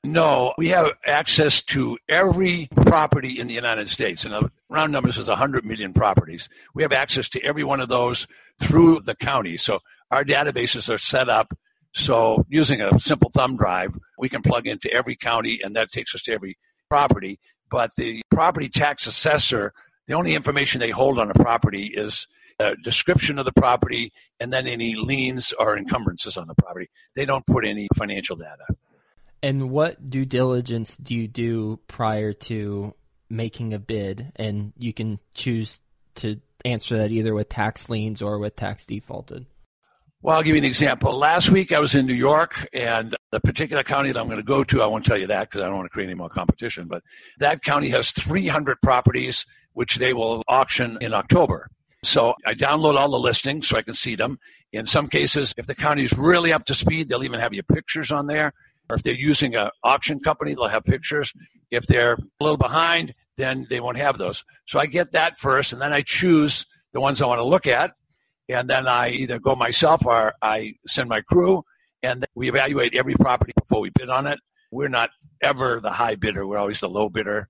No, 0.04 0.54
we 0.58 0.70
have 0.70 0.92
access 1.06 1.64
to 1.64 1.98
every 2.10 2.68
property 2.76 3.40
in 3.40 3.48
the 3.48 3.54
United 3.54 3.90
States. 3.90 4.26
And 4.26 4.50
round 4.70 4.92
numbers 4.92 5.18
is 5.18 5.28
100 5.28 5.66
million 5.66 5.94
properties. 5.94 6.50
We 6.76 6.84
have 6.84 6.92
access 6.92 7.30
to 7.30 7.42
every 7.42 7.64
one 7.64 7.80
of 7.80 7.90
those 7.90 8.28
through 8.60 9.00
the 9.00 9.16
county. 9.16 9.58
So 9.58 9.80
our 10.12 10.24
databases 10.26 10.94
are 10.94 10.98
set 10.98 11.30
up 11.30 11.54
so 11.94 12.46
using 12.50 12.82
a 12.82 13.00
simple 13.00 13.30
thumb 13.30 13.56
drive, 13.56 13.96
we 14.18 14.30
can 14.30 14.42
plug 14.42 14.68
into 14.68 14.92
every 14.92 15.16
county 15.16 15.60
and 15.64 15.76
that 15.76 15.92
takes 15.92 16.16
us 16.16 16.24
to 16.24 16.34
every 16.34 16.58
property. 16.90 17.40
But 17.70 17.92
the 17.98 18.22
property 18.32 18.70
tax 18.70 19.08
assessor, 19.08 19.74
the 20.08 20.14
only 20.14 20.36
information 20.36 20.80
they 20.80 20.90
hold 20.90 21.20
on 21.20 21.30
a 21.30 21.34
property 21.34 21.86
is 21.94 22.28
a 22.60 22.76
description 22.76 23.40
of 23.40 23.46
the 23.46 23.52
property 23.52 24.12
and 24.40 24.52
then 24.52 24.68
any 24.68 24.96
liens 24.96 25.54
or 25.58 25.78
encumbrances 25.78 26.38
on 26.38 26.48
the 26.48 26.56
property. 26.56 26.90
They 27.16 27.26
don't 27.26 27.46
put 27.46 27.66
any 27.66 27.88
financial 27.96 28.36
data. 28.36 28.66
And 29.42 29.70
what 29.72 30.10
due 30.10 30.26
diligence 30.26 30.96
do 30.98 31.16
you 31.16 31.28
do 31.28 31.80
prior 31.88 32.34
to 32.34 32.94
making 33.30 33.74
a 33.74 33.80
bid? 33.80 34.32
And 34.36 34.74
you 34.78 34.94
can 34.94 35.20
choose 35.34 35.80
to 36.16 36.40
answer 36.64 36.98
that 36.98 37.12
either 37.12 37.34
with 37.34 37.50
tax 37.50 37.90
liens 37.90 38.22
or 38.22 38.40
with 38.40 38.56
tax 38.56 38.86
defaulted. 38.86 39.46
Well, 40.22 40.38
I'll 40.38 40.44
give 40.44 40.56
you 40.56 40.62
an 40.62 40.66
example. 40.66 41.18
Last 41.18 41.50
week 41.50 41.74
I 41.74 41.80
was 41.80 41.96
in 41.96 42.06
New 42.06 42.14
York, 42.14 42.66
and 42.72 43.14
the 43.32 43.42
particular 43.42 43.84
county 43.84 44.10
that 44.10 44.18
I'm 44.18 44.28
going 44.28 44.38
to 44.38 44.44
go 44.44 44.64
to, 44.64 44.82
I 44.82 44.86
won't 44.86 45.06
tell 45.06 45.18
you 45.18 45.28
that 45.28 45.50
because 45.50 45.62
I 45.62 45.66
don't 45.66 45.76
want 45.76 45.88
to 45.88 45.90
create 45.90 46.06
any 46.06 46.16
more 46.16 46.30
competition, 46.30 46.88
but 46.88 47.04
that 47.40 47.62
county 47.62 47.90
has 47.90 48.12
300 48.12 48.82
properties 48.82 49.46
which 49.74 49.96
they 49.96 50.14
will 50.14 50.44
auction 50.48 50.98
in 51.02 51.14
October. 51.14 51.70
So 52.04 52.36
I 52.46 52.54
download 52.54 52.96
all 52.96 53.10
the 53.10 53.20
listings 53.20 53.68
so 53.68 53.78
I 53.78 53.82
can 53.82 53.94
see 53.94 54.16
them. 54.16 54.40
In 54.72 54.86
some 54.86 55.08
cases, 55.08 55.54
if 55.58 55.68
the 55.68 55.76
county 55.76 56.04
is 56.04 56.14
really 56.18 56.52
up 56.52 56.66
to 56.66 56.74
speed, 56.74 57.08
they'll 57.08 57.24
even 57.24 57.40
have 57.40 57.54
your 57.54 57.64
pictures 57.64 58.12
on 58.12 58.28
there. 58.28 58.54
Or 58.90 58.98
if 58.98 59.04
they're 59.04 59.14
using 59.14 59.56
an 59.56 59.70
auction 59.84 60.20
company, 60.20 60.54
they'll 60.54 60.68
have 60.68 60.84
pictures. 60.84 61.32
If 61.72 61.88
they're 61.88 62.14
a 62.14 62.44
little 62.44 62.58
behind, 62.58 63.14
then 63.38 63.66
they 63.70 63.80
won't 63.80 63.98
have 63.98 64.18
those. 64.18 64.44
So 64.68 64.80
I 64.80 64.86
get 64.86 65.14
that 65.14 65.38
first, 65.38 65.74
and 65.74 65.82
then 65.82 65.94
I 65.94 66.02
choose 66.02 66.66
the 66.92 67.00
ones 67.00 67.22
I 67.22 67.26
want 67.26 67.40
to 67.40 67.46
look 67.46 67.66
at. 67.68 67.94
And 68.50 68.70
then 68.70 68.88
I 68.88 69.10
either 69.10 69.40
go 69.40 69.56
myself 69.56 70.06
or 70.06 70.34
I 70.42 70.74
send 70.88 71.08
my 71.08 71.22
crew, 71.22 71.64
and 72.04 72.26
we 72.36 72.50
evaluate 72.50 72.94
every 72.94 73.16
property 73.16 73.54
before 73.58 73.80
we 73.80 73.90
bid 73.90 74.10
on 74.10 74.28
it. 74.28 74.40
We're 74.72 74.90
not 74.90 75.12
ever 75.42 75.80
the 75.82 75.92
high 75.92 76.16
bidder, 76.16 76.46
we're 76.46 76.58
always 76.58 76.82
the 76.82 76.90
low 76.90 77.10
bidder. 77.10 77.48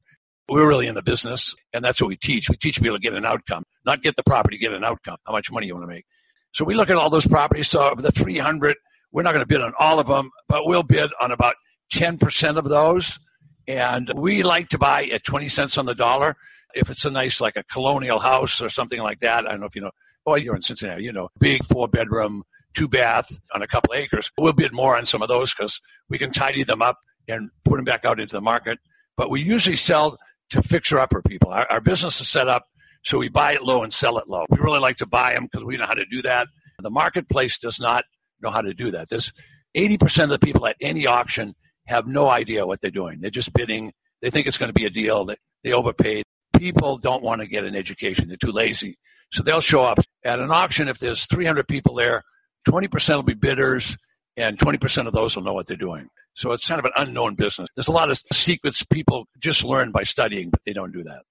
We're 0.50 0.68
really 0.68 0.88
in 0.88 0.96
the 0.96 1.02
business, 1.02 1.56
and 1.74 1.84
that's 1.84 2.02
what 2.02 2.08
we 2.08 2.18
teach. 2.18 2.50
We 2.50 2.58
teach 2.58 2.82
people 2.82 2.98
to 2.98 3.02
get 3.02 3.14
an 3.14 3.26
outcome, 3.26 3.64
not 3.86 4.02
get 4.02 4.16
the 4.18 4.24
property, 4.24 4.58
get 4.58 4.74
an 4.74 4.84
outcome, 4.84 5.18
how 5.26 5.32
much 5.32 5.50
money 5.52 5.68
you 5.68 5.74
want 5.74 5.84
to 5.84 5.94
make. 5.94 6.06
So 6.54 6.66
we 6.66 6.76
look 6.76 6.90
at 6.90 6.98
all 6.98 7.10
those 7.10 7.26
properties. 7.26 7.70
So 7.70 7.90
of 7.90 8.02
the 8.02 8.12
300, 8.12 8.76
we're 9.12 9.24
not 9.24 9.32
going 9.32 9.42
to 9.44 9.48
bid 9.48 9.62
on 9.62 9.74
all 9.80 10.00
of 10.00 10.08
them, 10.08 10.32
but 10.50 10.66
we'll 10.66 10.84
bid 10.84 11.12
on 11.22 11.32
about 11.32 11.56
10% 11.94 12.58
of 12.58 12.66
those. 12.66 13.20
And 13.68 14.12
we 14.16 14.44
like 14.44 14.70
to 14.70 14.78
buy 14.78 15.06
at 15.06 15.24
20 15.24 15.48
cents 15.48 15.78
on 15.78 15.86
the 15.86 15.96
dollar. 15.96 16.36
If 16.76 16.90
it's 16.90 17.06
a 17.06 17.12
nice, 17.12 17.40
like 17.40 17.56
a 17.56 17.64
colonial 17.64 18.20
house 18.20 18.62
or 18.62 18.70
something 18.70 19.00
like 19.00 19.20
that, 19.22 19.46
I 19.48 19.52
don't 19.52 19.62
know 19.62 19.68
if 19.68 19.76
you 19.76 19.82
know, 19.82 19.92
oh, 20.26 20.36
you're 20.36 20.56
in 20.56 20.62
Cincinnati, 20.62 21.04
you 21.04 21.14
know, 21.14 21.30
big 21.40 21.64
four 21.64 21.88
bedroom, 21.88 22.44
two 22.74 22.88
bath 22.88 23.32
on 23.54 23.62
a 23.62 23.68
couple 23.68 23.94
acres. 23.94 24.32
We'll 24.38 24.54
bid 24.54 24.74
more 24.74 24.98
on 24.98 25.06
some 25.06 25.22
of 25.22 25.28
those 25.28 25.54
because 25.54 25.80
we 26.10 26.18
can 26.18 26.32
tidy 26.32 26.64
them 26.64 26.82
up 26.82 26.98
and 27.28 27.50
put 27.64 27.78
them 27.78 27.86
back 27.86 28.06
out 28.06 28.20
into 28.20 28.36
the 28.36 28.42
market. 28.42 28.80
But 29.16 29.30
we 29.30 29.42
usually 29.42 29.76
sell 29.76 30.18
to 30.54 30.62
fixer 30.62 31.00
upper 31.00 31.22
people. 31.22 31.52
Our, 31.52 31.70
our 31.70 31.82
business 31.82 32.22
is 32.22 32.30
set 32.30 32.48
up 32.48 32.68
so 33.04 33.18
we 33.18 33.28
buy 33.28 33.54
it 33.54 33.64
low 33.64 33.84
and 33.84 33.92
sell 33.92 34.18
it 34.18 34.28
low. 34.28 34.46
We 34.50 34.60
really 34.60 34.80
like 34.80 34.98
to 34.98 35.06
buy 35.06 35.34
them 35.34 35.44
because 35.44 35.66
we 35.66 35.78
know 35.78 35.86
how 35.86 35.94
to 35.94 36.06
do 36.06 36.22
that. 36.22 36.48
The 36.80 36.90
marketplace 36.90 37.58
does 37.58 37.80
not 37.80 38.06
know 38.42 38.50
how 38.50 38.62
to 38.62 38.74
do 38.74 38.92
that. 38.92 39.10
There's 39.10 39.32
80% 39.76 40.24
of 40.24 40.30
the 40.30 40.40
people 40.40 40.66
at 40.68 40.78
any 40.80 41.06
auction 41.06 41.56
have 41.88 42.08
no 42.08 42.30
idea 42.30 42.66
what 42.66 42.82
they're 42.82 42.92
doing. 42.92 43.20
They're 43.20 43.30
just 43.30 43.54
bidding. 43.54 43.94
They 44.22 44.30
think 44.30 44.48
it's 44.48 44.58
going 44.58 44.70
to 44.70 44.74
be 44.74 44.86
a 44.86 44.90
deal. 44.90 45.26
They, 45.26 45.36
they 45.64 45.74
overpaid. 45.74 46.24
People 46.58 46.98
don't 46.98 47.24
want 47.24 47.42
to 47.42 47.48
get 47.48 47.66
an 47.66 47.76
education. 47.76 48.28
They're 48.28 48.38
too 48.38 48.52
lazy. 48.52 48.98
So 49.34 49.44
they'll 49.44 49.62
show 49.62 49.84
up 49.84 50.00
at 50.24 50.40
an 50.40 50.52
auction. 50.52 50.88
If 50.88 51.00
there's 51.00 51.26
300 51.26 51.68
people 51.68 51.96
there, 51.96 52.24
20% 52.68 53.16
will 53.16 53.24
be 53.24 53.34
bidders 53.34 53.98
and 54.38 54.58
20% 54.58 55.08
of 55.08 55.14
those 55.14 55.36
will 55.36 55.44
know 55.44 55.54
what 55.54 55.68
they're 55.68 55.78
doing. 55.78 56.10
So 56.36 56.52
it's 56.52 56.68
kind 56.68 56.80
of 56.80 56.86
an 56.86 56.92
unknown 56.96 57.36
business. 57.36 57.70
There's 57.76 57.88
a 57.88 57.92
lot 57.92 58.10
of 58.10 58.22
secrets 58.32 58.84
people 58.84 59.28
just 59.40 59.64
learn 59.64 59.92
by 59.92 60.04
studying, 60.04 60.50
but 60.50 60.62
they 60.66 60.74
don't 60.74 60.92
do 60.92 61.04
that. 61.04 61.22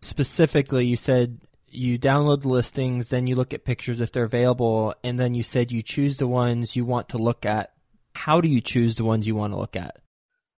Specifically, 0.00 0.86
you 0.86 0.96
said 0.96 1.40
you 1.68 1.98
download 1.98 2.42
the 2.42 2.48
listings, 2.48 3.08
then 3.08 3.26
you 3.26 3.36
look 3.36 3.52
at 3.54 3.64
pictures 3.64 4.00
if 4.00 4.10
they're 4.10 4.24
available, 4.24 4.94
and 5.04 5.18
then 5.18 5.34
you 5.34 5.42
said 5.42 5.70
you 5.70 5.82
choose 5.82 6.16
the 6.16 6.26
ones 6.26 6.74
you 6.74 6.84
want 6.84 7.10
to 7.10 7.18
look 7.18 7.44
at. 7.46 7.72
How 8.14 8.40
do 8.40 8.48
you 8.48 8.60
choose 8.60 8.96
the 8.96 9.04
ones 9.04 9.26
you 9.26 9.34
want 9.34 9.52
to 9.52 9.58
look 9.58 9.76
at? 9.76 9.98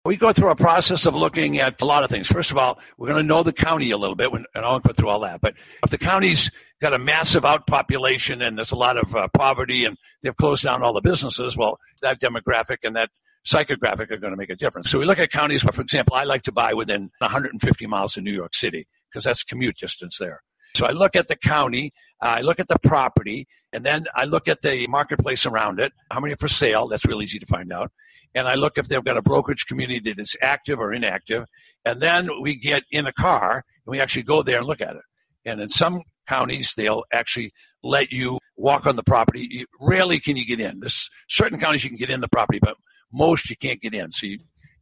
We 0.05 0.15
go 0.15 0.31
through 0.31 0.49
a 0.49 0.55
process 0.55 1.05
of 1.05 1.13
looking 1.13 1.59
at 1.59 1.81
a 1.81 1.85
lot 1.85 2.03
of 2.05 2.09
things. 2.09 2.27
First 2.27 2.51
of 2.51 2.57
all, 2.57 2.79
we're 2.97 3.09
going 3.09 3.21
to 3.21 3.27
know 3.27 3.43
the 3.43 3.51
county 3.51 3.91
a 3.91 3.97
little 3.97 4.15
bit, 4.15 4.31
and 4.31 4.45
I 4.55 4.61
won't 4.61 4.83
go 4.83 4.93
through 4.93 5.09
all 5.09 5.19
that. 5.21 5.41
But 5.41 5.55
if 5.83 5.89
the 5.89 5.97
county's 5.97 6.49
got 6.81 6.93
a 6.93 6.99
massive 6.99 7.43
outpopulation 7.43 8.41
and 8.41 8.57
there's 8.57 8.71
a 8.71 8.77
lot 8.77 8.97
of 8.97 9.13
uh, 9.13 9.27
poverty 9.33 9.83
and 9.83 9.97
they've 10.23 10.35
closed 10.35 10.63
down 10.63 10.83
all 10.83 10.93
the 10.93 11.01
businesses, 11.01 11.57
well, 11.57 11.77
that 12.01 12.21
demographic 12.21 12.77
and 12.83 12.95
that 12.95 13.09
psychographic 13.45 14.09
are 14.11 14.17
going 14.17 14.31
to 14.31 14.37
make 14.37 14.49
a 14.49 14.55
difference. 14.55 14.89
So 14.89 14.99
we 14.99 15.05
look 15.05 15.19
at 15.19 15.31
counties, 15.31 15.63
for 15.63 15.81
example, 15.81 16.15
I 16.15 16.23
like 16.23 16.43
to 16.43 16.51
buy 16.51 16.73
within 16.73 17.11
150 17.19 17.87
miles 17.87 18.15
of 18.15 18.23
New 18.23 18.33
York 18.33 18.55
City 18.55 18.87
because 19.11 19.25
that's 19.25 19.43
commute 19.43 19.77
distance 19.77 20.17
there. 20.17 20.41
So 20.75 20.85
I 20.85 20.91
look 20.91 21.15
at 21.15 21.27
the 21.27 21.35
county, 21.35 21.91
uh, 22.23 22.27
I 22.27 22.41
look 22.41 22.59
at 22.59 22.67
the 22.67 22.77
property, 22.79 23.47
and 23.73 23.85
then 23.85 24.05
I 24.15 24.25
look 24.25 24.47
at 24.47 24.61
the 24.61 24.87
marketplace 24.87 25.45
around 25.45 25.79
it. 25.79 25.93
How 26.11 26.19
many 26.19 26.33
are 26.33 26.37
for 26.37 26.47
sale? 26.47 26.87
That's 26.87 27.05
real 27.05 27.21
easy 27.21 27.39
to 27.39 27.45
find 27.45 27.73
out. 27.73 27.91
And 28.35 28.47
I 28.47 28.55
look 28.55 28.77
if 28.77 28.87
they've 28.87 29.03
got 29.03 29.17
a 29.17 29.21
brokerage 29.21 29.65
community 29.65 29.99
that 30.11 30.21
is 30.21 30.35
active 30.41 30.79
or 30.79 30.93
inactive. 30.93 31.45
And 31.85 32.01
then 32.01 32.29
we 32.41 32.55
get 32.55 32.83
in 32.91 33.07
a 33.07 33.13
car 33.13 33.63
and 33.85 33.91
we 33.91 33.99
actually 33.99 34.23
go 34.23 34.43
there 34.43 34.59
and 34.59 34.67
look 34.67 34.81
at 34.81 34.95
it. 34.95 35.01
And 35.45 35.61
in 35.61 35.69
some 35.69 36.03
counties, 36.27 36.73
they'll 36.75 37.03
actually 37.11 37.53
let 37.83 38.11
you 38.11 38.37
walk 38.55 38.85
on 38.85 38.95
the 38.95 39.03
property. 39.03 39.47
You, 39.49 39.65
Rarely 39.79 40.19
can 40.19 40.37
you 40.37 40.45
get 40.45 40.59
in. 40.59 40.79
There's 40.79 41.09
certain 41.27 41.59
counties 41.59 41.83
you 41.83 41.89
can 41.89 41.97
get 41.97 42.11
in 42.11 42.21
the 42.21 42.27
property, 42.27 42.59
but 42.61 42.77
most 43.11 43.49
you 43.49 43.55
can't 43.55 43.81
get 43.81 43.93
in. 43.93 44.11
So 44.11 44.27
you, 44.27 44.39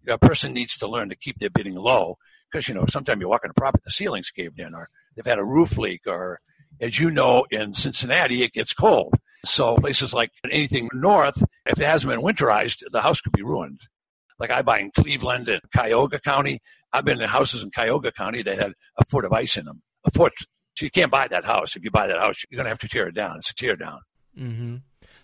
a 0.10 0.18
person 0.18 0.54
needs 0.54 0.77
to 0.77 0.88
learn 0.88 1.10
to 1.10 1.16
keep 1.16 1.39
their 1.39 1.50
bidding 1.50 1.75
low 1.75 2.18
because 2.50 2.68
you 2.68 2.74
know 2.74 2.86
sometimes 2.89 3.20
you 3.22 3.30
walk 3.30 3.44
on 3.44 3.51
a 3.51 3.54
property, 3.54 3.84
the 3.86 3.92
ceiling's 3.92 4.32
caved 4.32 4.60
in, 4.60 4.74
or 4.74 4.89
they've 5.16 5.25
had 5.25 5.39
a 5.39 5.44
roof 5.44 5.77
leak, 5.77 6.01
or 6.08 6.39
as 6.80 7.00
you 7.00 7.12
know, 7.12 7.46
in 7.51 7.74
Cincinnati 7.74 8.44
it 8.44 8.54
gets 8.54 8.74
cold. 8.74 9.13
So 9.50 9.75
places 9.77 10.13
like 10.13 10.32
anything 10.50 10.89
north, 10.94 11.42
if 11.66 11.80
it 11.80 11.86
hasn't 11.86 12.10
been 12.10 12.22
winterized, 12.22 12.84
the 12.89 13.01
house 13.01 13.22
could 13.22 13.34
be 13.34 13.44
ruined. 13.44 13.82
Like 14.39 14.51
I 14.51 14.62
buy 14.62 14.80
in 14.80 14.92
Cleveland 14.92 15.50
and 15.50 15.62
Cuyahoga 15.74 16.20
County. 16.20 16.60
I've 16.94 17.06
been 17.06 17.22
in 17.22 17.27
houses 17.27 17.63
in 17.63 17.72
Cuyahoga 17.72 18.12
County 18.12 18.44
that 18.44 18.60
had 18.60 18.74
a 18.98 19.06
foot 19.06 19.25
of 19.25 19.34
ice 19.34 19.58
in 19.58 19.66
them, 19.66 19.82
a 20.06 20.12
foot. 20.12 20.34
So 20.75 20.86
you 20.86 20.92
can't 20.92 21.12
buy 21.12 21.27
that 21.27 21.44
house. 21.44 21.75
If 21.75 21.84
you 21.84 21.92
buy 21.92 22.08
that 22.08 22.20
house, 22.20 22.44
you're 22.50 22.58
going 22.58 22.66
to 22.66 22.70
have 22.70 22.80
to 22.80 22.88
tear 22.88 23.08
it 23.08 23.16
down. 23.16 23.38
It's 23.38 23.50
a 23.50 23.56
tear 23.56 23.75
down. 23.75 24.00
Mm-hmm. 24.38 24.75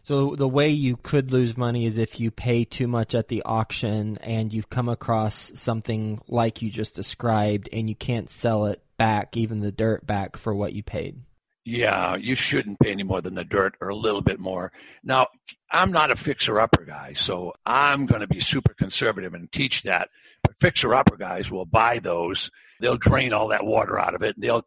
So 0.04 0.36
the 0.36 0.48
way 0.48 0.70
you 0.70 0.98
could 0.98 1.32
lose 1.32 1.56
money 1.56 1.86
is 1.86 1.98
if 1.98 2.20
you 2.20 2.30
pay 2.30 2.66
too 2.66 2.88
much 2.88 3.16
at 3.16 3.30
the 3.30 3.44
auction 3.44 4.18
and 4.18 4.52
you 4.52 4.64
come 4.64 4.90
across 4.90 5.52
something 5.56 6.20
like 6.28 6.62
you 6.62 6.70
just 6.70 6.96
described 6.96 7.70
and 7.72 7.88
you 7.88 7.96
can't 7.96 8.30
sell 8.30 8.66
it 8.66 8.84
back, 8.98 9.38
even 9.38 9.62
the 9.62 9.72
dirt 9.72 10.06
back 10.06 10.36
for 10.36 10.54
what 10.54 10.74
you 10.74 10.84
paid. 10.84 11.22
Yeah, 11.66 12.18
you 12.18 12.36
shouldn't 12.36 12.80
pay 12.80 12.92
any 12.92 13.04
more 13.04 13.22
than 13.22 13.36
the 13.36 13.46
dirt 13.46 13.76
or 13.80 13.88
a 13.88 13.96
little 13.96 14.22
bit 14.22 14.40
more. 14.40 14.72
Now, 15.02 15.28
I'm 15.72 15.92
not 15.92 16.12
a 16.12 16.16
fixer 16.16 16.60
upper 16.60 16.84
guy, 16.84 17.14
so 17.14 17.54
I'm 17.66 18.06
going 18.06 18.22
to 18.22 18.28
be 18.28 18.42
super 18.42 18.74
conservative 18.74 19.34
and 19.34 19.50
teach 19.52 19.84
that. 19.84 20.10
But 20.44 20.60
fixer 20.60 20.94
upper 20.94 21.16
guys 21.16 21.50
will 21.50 21.66
buy 21.66 22.00
those. 22.00 22.52
They'll 22.82 22.98
drain 22.98 23.32
all 23.32 23.48
that 23.50 23.66
water 23.66 23.98
out 23.98 24.14
of 24.14 24.24
it. 24.24 24.36
They'll 24.38 24.66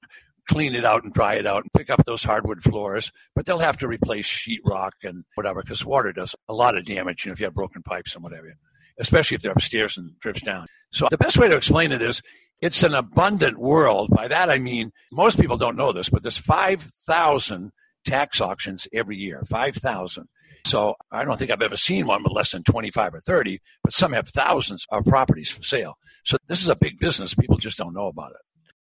clean 0.49 0.75
it 0.75 0.87
out 0.87 1.05
and 1.05 1.13
dry 1.13 1.35
it 1.35 1.47
out 1.47 1.65
and 1.65 1.73
pick 1.73 1.91
up 1.91 2.05
those 2.07 2.25
hardwood 2.25 2.63
floors. 2.63 3.13
But 3.35 3.45
they'll 3.45 3.59
have 3.59 3.79
to 3.79 3.89
replace 3.89 4.27
sheetrock 4.27 4.93
and 5.05 5.25
whatever 5.35 5.61
because 5.63 5.85
water 5.85 6.13
does 6.13 6.35
a 6.49 6.55
lot 6.55 6.79
of 6.79 6.87
damage 6.87 7.25
you 7.25 7.31
know, 7.31 7.33
if 7.35 7.41
you 7.41 7.47
have 7.47 7.55
broken 7.55 7.83
pipes 7.83 8.15
and 8.15 8.25
whatever, 8.25 8.55
especially 8.99 9.35
if 9.35 9.43
they're 9.43 9.53
upstairs 9.53 9.99
and 9.99 10.19
drips 10.21 10.41
down. 10.41 10.67
So 10.93 11.09
the 11.11 11.19
best 11.19 11.37
way 11.37 11.49
to 11.49 11.57
explain 11.57 11.93
it 11.93 12.01
is 12.01 12.23
It's 12.61 12.83
an 12.83 12.95
abundant 12.95 13.59
world. 13.59 14.11
By 14.11 14.29
that 14.29 14.51
I 14.51 14.59
mean 14.59 14.93
most 15.13 15.39
people 15.39 15.57
don't 15.57 15.77
know 15.77 15.93
this, 15.93 16.09
but 16.09 16.23
there's 16.23 16.39
5,000 16.39 17.71
tax 18.07 18.41
auctions 18.41 18.89
every 18.93 19.17
year. 19.17 19.43
5,000. 19.49 20.29
So 20.65 20.95
I 21.13 21.25
don't 21.25 21.39
think 21.39 21.51
I've 21.51 21.63
ever 21.63 21.77
seen 21.77 22.07
one 22.07 22.23
with 22.23 22.33
less 22.33 22.53
than 22.53 22.65
25 22.65 23.15
or 23.15 23.21
30, 23.21 23.61
but 23.85 23.93
some 23.93 24.13
have 24.13 24.29
thousands 24.29 24.85
of 24.91 25.05
properties 25.05 25.51
for 25.51 25.63
sale. 25.63 25.95
So 26.25 26.39
this 26.49 26.61
is 26.61 26.69
a 26.69 26.75
big 26.75 26.99
business. 26.99 27.35
People 27.35 27.57
just 27.57 27.79
don't 27.79 27.95
know 27.95 28.09
about 28.09 28.33
it. 28.33 28.39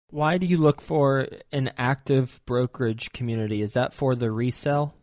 Why 0.10 0.38
do 0.38 0.46
you 0.46 0.58
look 0.58 0.80
for 0.80 1.28
an 1.52 1.72
active 1.78 2.40
brokerage 2.46 3.12
community? 3.12 3.62
Is 3.62 3.74
that 3.74 3.92
for 3.94 4.16
the 4.16 4.32
resale? 4.32 4.94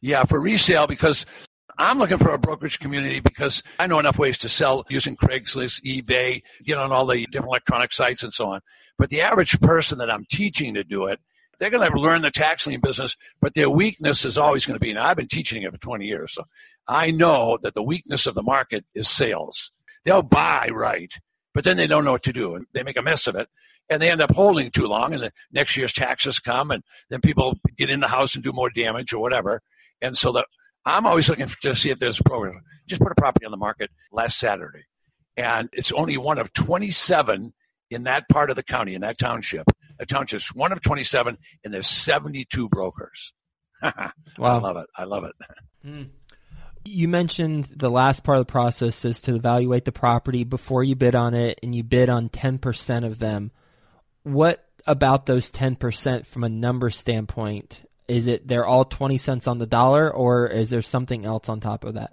Yeah, 0.00 0.24
for 0.24 0.40
resale 0.40 0.86
because 0.86 1.26
I'm 1.78 1.98
looking 1.98 2.18
for 2.18 2.30
a 2.30 2.38
brokerage 2.38 2.78
community 2.78 3.20
because 3.20 3.62
I 3.78 3.86
know 3.86 3.98
enough 3.98 4.18
ways 4.18 4.38
to 4.38 4.48
sell 4.48 4.84
using 4.88 5.16
Craigslist, 5.16 5.82
eBay, 5.84 6.42
get 6.64 6.78
on 6.78 6.90
all 6.90 7.06
the 7.06 7.26
different 7.26 7.48
electronic 7.48 7.92
sites 7.92 8.22
and 8.22 8.32
so 8.32 8.50
on. 8.52 8.60
But 8.96 9.10
the 9.10 9.20
average 9.20 9.60
person 9.60 9.98
that 9.98 10.10
I'm 10.10 10.24
teaching 10.30 10.74
to 10.74 10.84
do 10.84 11.06
it, 11.06 11.20
they're 11.58 11.70
going 11.70 11.90
to 11.90 11.98
learn 11.98 12.22
the 12.22 12.30
tax 12.30 12.66
lien 12.66 12.80
business, 12.80 13.16
but 13.40 13.54
their 13.54 13.68
weakness 13.68 14.24
is 14.24 14.38
always 14.38 14.64
going 14.64 14.78
to 14.78 14.84
be, 14.84 14.90
and 14.90 14.98
I've 14.98 15.16
been 15.16 15.28
teaching 15.28 15.62
it 15.62 15.72
for 15.72 15.78
20 15.78 16.06
years, 16.06 16.34
so 16.34 16.44
I 16.88 17.10
know 17.10 17.58
that 17.62 17.74
the 17.74 17.82
weakness 17.82 18.26
of 18.26 18.34
the 18.34 18.42
market 18.42 18.84
is 18.94 19.08
sales. 19.08 19.70
They'll 20.04 20.22
buy 20.22 20.68
right, 20.72 21.12
but 21.52 21.64
then 21.64 21.76
they 21.76 21.86
don't 21.86 22.04
know 22.04 22.12
what 22.12 22.22
to 22.24 22.32
do 22.32 22.54
and 22.54 22.66
they 22.72 22.82
make 22.82 22.98
a 22.98 23.02
mess 23.02 23.26
of 23.26 23.36
it 23.36 23.48
and 23.88 24.00
they 24.00 24.10
end 24.10 24.20
up 24.20 24.34
holding 24.34 24.70
too 24.70 24.86
long 24.86 25.14
and 25.14 25.22
the 25.22 25.32
next 25.52 25.76
year's 25.76 25.92
taxes 25.92 26.38
come 26.38 26.70
and 26.70 26.82
then 27.10 27.20
people 27.20 27.58
get 27.76 27.90
in 27.90 28.00
the 28.00 28.08
house 28.08 28.34
and 28.34 28.44
do 28.44 28.52
more 28.52 28.70
damage 28.70 29.12
or 29.12 29.20
whatever. 29.20 29.62
And 30.02 30.16
so 30.16 30.32
the, 30.32 30.44
I'm 30.86 31.06
always 31.06 31.28
looking 31.28 31.48
to 31.62 31.74
see 31.74 31.90
if 31.90 31.98
there's 31.98 32.20
a 32.20 32.24
program. 32.24 32.62
Just 32.86 33.02
put 33.02 33.12
a 33.12 33.16
property 33.16 33.44
on 33.44 33.50
the 33.50 33.58
market 33.58 33.90
last 34.12 34.38
Saturday 34.38 34.84
and 35.36 35.68
it's 35.72 35.92
only 35.92 36.16
one 36.16 36.38
of 36.38 36.52
27 36.52 37.52
in 37.90 38.02
that 38.04 38.28
part 38.28 38.50
of 38.50 38.56
the 38.56 38.62
county, 38.62 38.94
in 38.94 39.02
that 39.02 39.18
township. 39.18 39.66
A 39.98 40.06
township's 40.06 40.54
one 40.54 40.72
of 40.72 40.80
27 40.80 41.36
and 41.64 41.74
there's 41.74 41.86
72 41.86 42.68
brokers. 42.68 43.32
wow. 43.82 44.12
I 44.40 44.58
love 44.58 44.76
it. 44.78 44.86
I 44.96 45.04
love 45.04 45.24
it. 45.24 45.32
Mm. 45.84 46.08
You 46.84 47.08
mentioned 47.08 47.64
the 47.64 47.90
last 47.90 48.24
part 48.24 48.38
of 48.38 48.46
the 48.46 48.52
process 48.52 49.04
is 49.04 49.20
to 49.22 49.34
evaluate 49.34 49.84
the 49.84 49.92
property 49.92 50.44
before 50.44 50.84
you 50.84 50.94
bid 50.94 51.14
on 51.16 51.34
it, 51.34 51.58
and 51.62 51.74
you 51.74 51.82
bid 51.82 52.08
on 52.08 52.28
10% 52.28 53.04
of 53.04 53.18
them. 53.18 53.50
What 54.22 54.64
about 54.86 55.26
those 55.26 55.50
10% 55.50 56.26
from 56.26 56.44
a 56.44 56.48
number 56.48 56.90
standpoint? 56.90 57.82
Is 58.08 58.26
it 58.28 58.46
they're 58.46 58.66
all 58.66 58.84
20 58.84 59.18
cents 59.18 59.48
on 59.48 59.58
the 59.58 59.66
dollar, 59.66 60.12
or 60.12 60.46
is 60.46 60.70
there 60.70 60.82
something 60.82 61.24
else 61.24 61.48
on 61.48 61.60
top 61.60 61.84
of 61.84 61.94
that? 61.94 62.12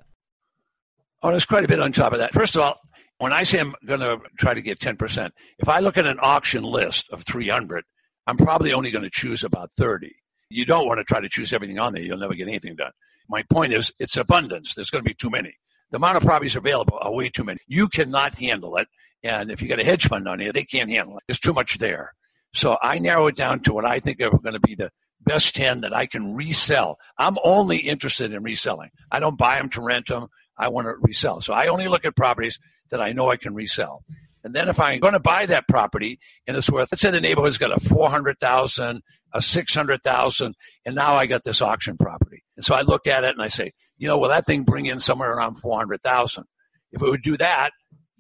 Oh, 1.21 1.29
there's 1.31 1.45
quite 1.45 1.63
a 1.63 1.67
bit 1.67 1.79
on 1.79 1.91
top 1.91 2.13
of 2.13 2.19
that. 2.19 2.33
First 2.33 2.55
of 2.55 2.61
all, 2.61 2.79
when 3.19 3.31
I 3.31 3.43
say 3.43 3.59
I'm 3.59 3.75
going 3.85 4.01
to 4.01 4.17
try 4.37 4.53
to 4.53 4.61
get 4.61 4.79
10%, 4.79 5.29
if 5.59 5.69
I 5.69 5.79
look 5.79 5.97
at 5.97 6.05
an 6.05 6.17
auction 6.21 6.63
list 6.63 7.05
of 7.11 7.23
300, 7.23 7.83
I'm 8.27 8.37
probably 8.37 8.73
only 8.73 8.91
going 8.91 9.03
to 9.03 9.09
choose 9.09 9.43
about 9.43 9.71
30. 9.77 10.11
You 10.49 10.65
don't 10.65 10.87
want 10.87 10.99
to 10.99 11.03
try 11.03 11.21
to 11.21 11.29
choose 11.29 11.53
everything 11.53 11.79
on 11.79 11.93
there. 11.93 12.03
You'll 12.03 12.17
never 12.17 12.33
get 12.33 12.47
anything 12.47 12.75
done. 12.75 12.91
My 13.29 13.43
point 13.43 13.73
is, 13.73 13.91
it's 13.99 14.17
abundance. 14.17 14.73
There's 14.75 14.89
going 14.89 15.03
to 15.03 15.09
be 15.09 15.13
too 15.13 15.29
many. 15.29 15.53
The 15.91 15.97
amount 15.97 16.17
of 16.17 16.23
properties 16.23 16.55
available 16.55 16.97
are 17.01 17.13
way 17.13 17.29
too 17.29 17.43
many. 17.43 17.59
You 17.67 17.87
cannot 17.87 18.37
handle 18.37 18.75
it. 18.77 18.87
And 19.23 19.51
if 19.51 19.61
you 19.61 19.69
got 19.69 19.79
a 19.79 19.83
hedge 19.85 20.07
fund 20.07 20.27
on 20.27 20.39
here, 20.39 20.51
they 20.51 20.65
can't 20.65 20.89
handle 20.89 21.17
it. 21.17 21.23
There's 21.27 21.39
too 21.39 21.53
much 21.53 21.77
there. 21.77 22.13
So 22.53 22.77
I 22.81 22.99
narrow 22.99 23.27
it 23.27 23.35
down 23.35 23.61
to 23.61 23.73
what 23.73 23.85
I 23.85 23.99
think 23.99 24.19
are 24.19 24.29
going 24.29 24.53
to 24.53 24.59
be 24.59 24.75
the 24.75 24.91
best 25.25 25.55
10 25.55 25.81
that 25.81 25.95
I 25.95 26.05
can 26.05 26.35
resell. 26.35 26.99
I'm 27.17 27.37
only 27.43 27.77
interested 27.77 28.33
in 28.33 28.43
reselling. 28.43 28.89
I 29.11 29.19
don't 29.19 29.37
buy 29.37 29.57
them 29.57 29.69
to 29.69 29.81
rent 29.81 30.07
them. 30.07 30.27
I 30.57 30.69
want 30.69 30.87
to 30.87 30.95
resell. 31.01 31.41
So 31.41 31.53
I 31.53 31.67
only 31.67 31.87
look 31.87 32.05
at 32.05 32.15
properties 32.15 32.59
that 32.91 33.01
I 33.01 33.11
know 33.11 33.29
I 33.29 33.37
can 33.37 33.53
resell. 33.53 34.03
And 34.43 34.53
then 34.53 34.67
if 34.67 34.79
I'm 34.79 34.99
going 34.99 35.13
to 35.13 35.19
buy 35.19 35.45
that 35.45 35.67
property 35.67 36.19
and 36.45 36.57
it's 36.57 36.69
worth, 36.69 36.91
let's 36.91 37.01
say 37.01 37.11
the 37.11 37.21
neighborhood's 37.21 37.57
got 37.57 37.75
a 37.75 37.79
400,000, 37.79 39.01
a 39.33 39.41
600,000, 39.41 40.55
and 40.85 40.95
now 40.95 41.15
I 41.15 41.25
got 41.25 41.43
this 41.43 41.61
auction 41.61 41.97
property. 41.97 42.43
And 42.57 42.65
so 42.65 42.75
I 42.75 42.81
look 42.81 43.07
at 43.07 43.23
it 43.23 43.31
and 43.31 43.41
I 43.41 43.47
say, 43.47 43.71
you 43.97 44.07
know, 44.07 44.17
will 44.17 44.29
that 44.29 44.45
thing 44.45 44.63
bring 44.63 44.85
in 44.85 44.99
somewhere 44.99 45.31
around 45.31 45.55
400,000? 45.55 46.43
If 46.91 47.01
it 47.01 47.09
would 47.09 47.23
do 47.23 47.37
that, 47.37 47.71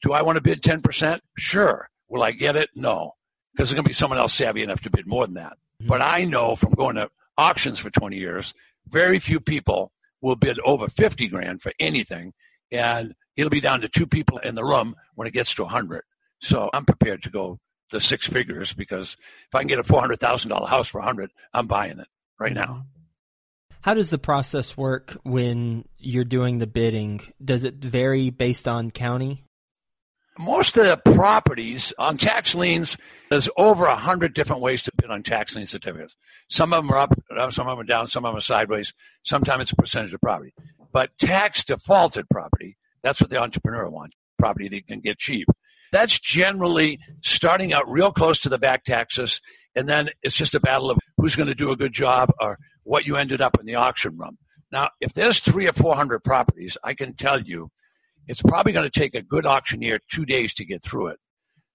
do 0.01 0.13
I 0.13 0.21
want 0.21 0.37
to 0.37 0.41
bid 0.41 0.61
10%? 0.61 1.19
Sure. 1.37 1.89
Will 2.09 2.23
I 2.23 2.31
get 2.31 2.55
it? 2.55 2.69
No. 2.73 3.11
Because 3.53 3.69
there's 3.69 3.75
going 3.75 3.83
to 3.83 3.89
be 3.89 3.93
someone 3.93 4.17
else 4.17 4.33
savvy 4.33 4.63
enough 4.63 4.81
to 4.81 4.89
bid 4.89 5.05
more 5.05 5.25
than 5.25 5.35
that. 5.35 5.57
Mm-hmm. 5.81 5.87
But 5.87 6.01
I 6.01 6.25
know 6.25 6.55
from 6.55 6.71
going 6.73 6.95
to 6.95 7.09
auctions 7.37 7.79
for 7.79 7.89
20 7.89 8.17
years, 8.17 8.53
very 8.87 9.19
few 9.19 9.39
people 9.39 9.91
will 10.21 10.35
bid 10.35 10.59
over 10.61 10.87
50 10.87 11.27
grand 11.27 11.61
for 11.61 11.71
anything. 11.79 12.33
And 12.71 13.13
it'll 13.35 13.49
be 13.49 13.61
down 13.61 13.81
to 13.81 13.89
two 13.89 14.07
people 14.07 14.37
in 14.39 14.55
the 14.55 14.63
room 14.63 14.95
when 15.15 15.27
it 15.27 15.31
gets 15.31 15.53
to 15.55 15.63
100. 15.63 16.03
So 16.41 16.69
I'm 16.73 16.85
prepared 16.85 17.23
to 17.23 17.29
go 17.29 17.59
the 17.91 18.01
six 18.01 18.27
figures 18.27 18.73
because 18.73 19.15
if 19.47 19.55
I 19.55 19.59
can 19.59 19.67
get 19.67 19.79
a 19.79 19.83
$400,000 19.83 20.67
house 20.67 20.87
for 20.89 20.99
100, 20.99 21.31
I'm 21.53 21.67
buying 21.67 21.99
it 21.99 22.07
right 22.39 22.53
now. 22.53 22.85
How 23.81 23.93
does 23.93 24.09
the 24.09 24.17
process 24.17 24.77
work 24.77 25.17
when 25.23 25.85
you're 25.97 26.23
doing 26.23 26.57
the 26.57 26.67
bidding? 26.67 27.21
Does 27.43 27.65
it 27.65 27.75
vary 27.75 28.29
based 28.29 28.67
on 28.67 28.91
county? 28.91 29.43
Most 30.37 30.77
of 30.77 30.85
the 30.85 30.97
properties 31.13 31.93
on 31.99 32.17
tax 32.17 32.55
liens, 32.55 32.97
there's 33.29 33.49
over 33.55 33.85
a 33.85 33.95
hundred 33.95 34.33
different 34.33 34.63
ways 34.63 34.81
to 34.83 34.91
bid 34.99 35.11
on 35.11 35.21
tax 35.21 35.55
lien 35.55 35.67
certificates. 35.67 36.15
Some 36.49 36.73
of 36.73 36.83
them 36.83 36.91
are 36.91 36.97
up, 36.97 37.13
some 37.51 37.67
of 37.67 37.77
them 37.77 37.79
are 37.79 37.83
down, 37.83 38.07
some 38.07 38.25
of 38.25 38.31
them 38.31 38.37
are 38.39 38.41
sideways. 38.41 38.93
Sometimes 39.23 39.63
it's 39.63 39.71
a 39.73 39.75
percentage 39.75 40.13
of 40.13 40.21
property. 40.21 40.53
But 40.91 41.17
tax 41.19 41.63
defaulted 41.63 42.27
property, 42.29 42.77
that's 43.03 43.21
what 43.21 43.29
the 43.29 43.37
entrepreneur 43.37 43.89
wants. 43.89 44.15
Property 44.39 44.69
they 44.69 44.81
can 44.81 45.01
get 45.01 45.19
cheap. 45.19 45.47
That's 45.91 46.19
generally 46.19 46.99
starting 47.21 47.71
out 47.71 47.87
real 47.87 48.11
close 48.11 48.39
to 48.41 48.49
the 48.49 48.57
back 48.57 48.83
taxes, 48.83 49.39
and 49.75 49.87
then 49.87 50.09
it's 50.23 50.35
just 50.35 50.55
a 50.55 50.59
battle 50.59 50.89
of 50.89 50.97
who's 51.17 51.35
going 51.35 51.47
to 51.47 51.55
do 51.55 51.69
a 51.69 51.77
good 51.77 51.93
job 51.93 52.31
or 52.39 52.57
what 52.83 53.05
you 53.05 53.17
ended 53.17 53.41
up 53.41 53.59
in 53.59 53.67
the 53.67 53.75
auction 53.75 54.17
room. 54.17 54.39
Now, 54.71 54.89
if 54.99 55.13
there's 55.13 55.39
three 55.39 55.67
or 55.67 55.73
four 55.73 55.95
hundred 55.95 56.23
properties, 56.23 56.75
I 56.83 56.95
can 56.95 57.13
tell 57.13 57.39
you 57.39 57.69
it's 58.27 58.41
probably 58.41 58.71
going 58.71 58.89
to 58.89 58.99
take 58.99 59.15
a 59.15 59.21
good 59.21 59.45
auctioneer 59.45 59.99
two 60.11 60.25
days 60.25 60.53
to 60.55 60.65
get 60.65 60.83
through 60.83 61.07
it. 61.07 61.19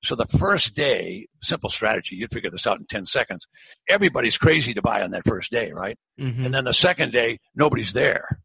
So 0.04 0.14
the 0.14 0.26
first 0.26 0.74
day, 0.74 1.26
simple 1.42 1.70
strategy, 1.70 2.16
you'd 2.16 2.30
figure 2.30 2.50
this 2.50 2.66
out 2.66 2.78
in 2.78 2.86
10 2.86 3.06
seconds. 3.06 3.46
Everybody's 3.88 4.38
crazy 4.38 4.72
to 4.74 4.82
buy 4.82 5.02
on 5.02 5.10
that 5.10 5.26
first 5.26 5.50
day, 5.50 5.72
right? 5.72 5.98
Mm-hmm. 6.20 6.44
And 6.44 6.54
then 6.54 6.64
the 6.64 6.72
second 6.72 7.12
day, 7.12 7.40
nobody's 7.54 7.92
there. 7.92 8.40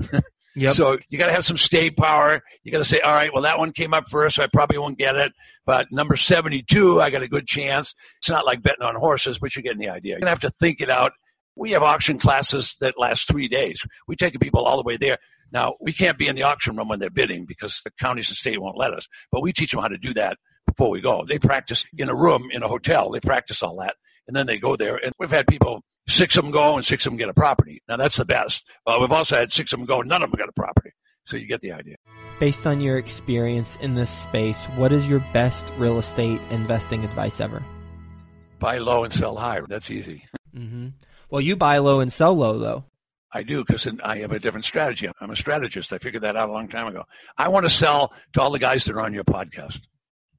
Yep. 0.54 0.74
So 0.74 0.98
you 1.08 1.18
got 1.18 1.26
to 1.26 1.32
have 1.32 1.46
some 1.46 1.56
stay 1.56 1.90
power. 1.90 2.42
You 2.62 2.72
got 2.72 2.78
to 2.78 2.84
say, 2.84 3.00
all 3.00 3.14
right, 3.14 3.32
well, 3.32 3.42
that 3.44 3.58
one 3.58 3.72
came 3.72 3.94
up 3.94 4.08
first, 4.08 4.36
so 4.36 4.42
I 4.42 4.48
probably 4.52 4.78
won't 4.78 4.98
get 4.98 5.16
it. 5.16 5.32
But 5.64 5.90
number 5.90 6.16
72, 6.16 7.00
I 7.00 7.10
got 7.10 7.22
a 7.22 7.28
good 7.28 7.46
chance. 7.46 7.94
It's 8.18 8.28
not 8.28 8.44
like 8.44 8.62
betting 8.62 8.82
on 8.82 8.94
horses, 8.96 9.38
but 9.38 9.54
you're 9.56 9.62
getting 9.62 9.78
the 9.78 9.88
idea. 9.88 10.10
You're 10.10 10.20
going 10.20 10.26
to 10.26 10.30
have 10.30 10.40
to 10.40 10.50
think 10.50 10.80
it 10.80 10.90
out. 10.90 11.12
We 11.56 11.70
have 11.70 11.82
auction 11.82 12.18
classes 12.18 12.76
that 12.80 12.98
last 12.98 13.28
three 13.28 13.48
days. 13.48 13.82
We 14.06 14.16
take 14.16 14.38
people 14.40 14.64
all 14.64 14.76
the 14.76 14.82
way 14.82 14.96
there. 14.96 15.18
Now, 15.52 15.74
we 15.80 15.92
can't 15.92 16.18
be 16.18 16.28
in 16.28 16.36
the 16.36 16.44
auction 16.44 16.76
room 16.76 16.88
when 16.88 16.98
they're 16.98 17.10
bidding 17.10 17.44
because 17.44 17.80
the 17.84 17.90
counties 17.92 18.28
and 18.28 18.36
state 18.36 18.60
won't 18.60 18.78
let 18.78 18.94
us, 18.94 19.06
but 19.30 19.42
we 19.42 19.52
teach 19.52 19.72
them 19.72 19.80
how 19.80 19.88
to 19.88 19.98
do 19.98 20.14
that 20.14 20.38
before 20.66 20.90
we 20.90 21.00
go. 21.00 21.24
They 21.26 21.38
practice 21.38 21.84
in 21.96 22.08
a 22.08 22.14
room 22.14 22.48
in 22.50 22.62
a 22.62 22.68
hotel. 22.68 23.10
They 23.10 23.20
practice 23.20 23.62
all 23.62 23.76
that, 23.80 23.96
and 24.26 24.36
then 24.36 24.46
they 24.46 24.58
go 24.58 24.76
there. 24.76 24.96
And 24.96 25.12
we've 25.18 25.30
had 25.30 25.46
people 25.46 25.82
six 26.08 26.36
of 26.36 26.44
them 26.44 26.52
go 26.52 26.76
and 26.76 26.84
six 26.84 27.06
of 27.06 27.12
them 27.12 27.18
get 27.18 27.28
a 27.28 27.34
property. 27.34 27.82
Now 27.88 27.96
that's 27.96 28.16
the 28.16 28.24
best. 28.24 28.64
Uh, 28.86 28.98
we've 29.00 29.12
also 29.12 29.36
had 29.36 29.52
six 29.52 29.72
of 29.72 29.78
them 29.78 29.86
go, 29.86 30.00
none 30.02 30.22
of 30.22 30.30
them 30.30 30.38
got 30.38 30.48
a 30.48 30.52
property. 30.52 30.90
So 31.24 31.36
you 31.36 31.46
get 31.46 31.60
the 31.60 31.72
idea. 31.72 31.96
Based 32.40 32.66
on 32.66 32.80
your 32.80 32.98
experience 32.98 33.78
in 33.80 33.94
this 33.94 34.10
space, 34.10 34.64
what 34.76 34.92
is 34.92 35.06
your 35.06 35.20
best 35.32 35.72
real 35.78 35.98
estate 35.98 36.40
investing 36.50 37.04
advice 37.04 37.40
ever? 37.40 37.62
Buy 38.58 38.78
low 38.78 39.04
and 39.04 39.12
sell 39.12 39.36
high. 39.36 39.60
That's 39.68 39.90
easy. 39.90 40.24
Mm-hmm. 40.56 40.88
Well, 41.30 41.40
you 41.40 41.56
buy 41.56 41.78
low 41.78 42.00
and 42.00 42.12
sell 42.12 42.36
low, 42.36 42.58
though. 42.58 42.84
I 43.32 43.42
do 43.42 43.64
because 43.64 43.88
I 44.04 44.18
have 44.18 44.32
a 44.32 44.38
different 44.38 44.64
strategy. 44.64 45.08
I'm 45.20 45.30
a 45.30 45.36
strategist. 45.36 45.92
I 45.92 45.98
figured 45.98 46.22
that 46.22 46.36
out 46.36 46.48
a 46.48 46.52
long 46.52 46.68
time 46.68 46.86
ago. 46.86 47.04
I 47.36 47.48
want 47.48 47.64
to 47.64 47.70
sell 47.70 48.12
to 48.34 48.42
all 48.42 48.50
the 48.50 48.58
guys 48.58 48.84
that 48.84 48.94
are 48.94 49.00
on 49.00 49.14
your 49.14 49.24
podcast. 49.24 49.80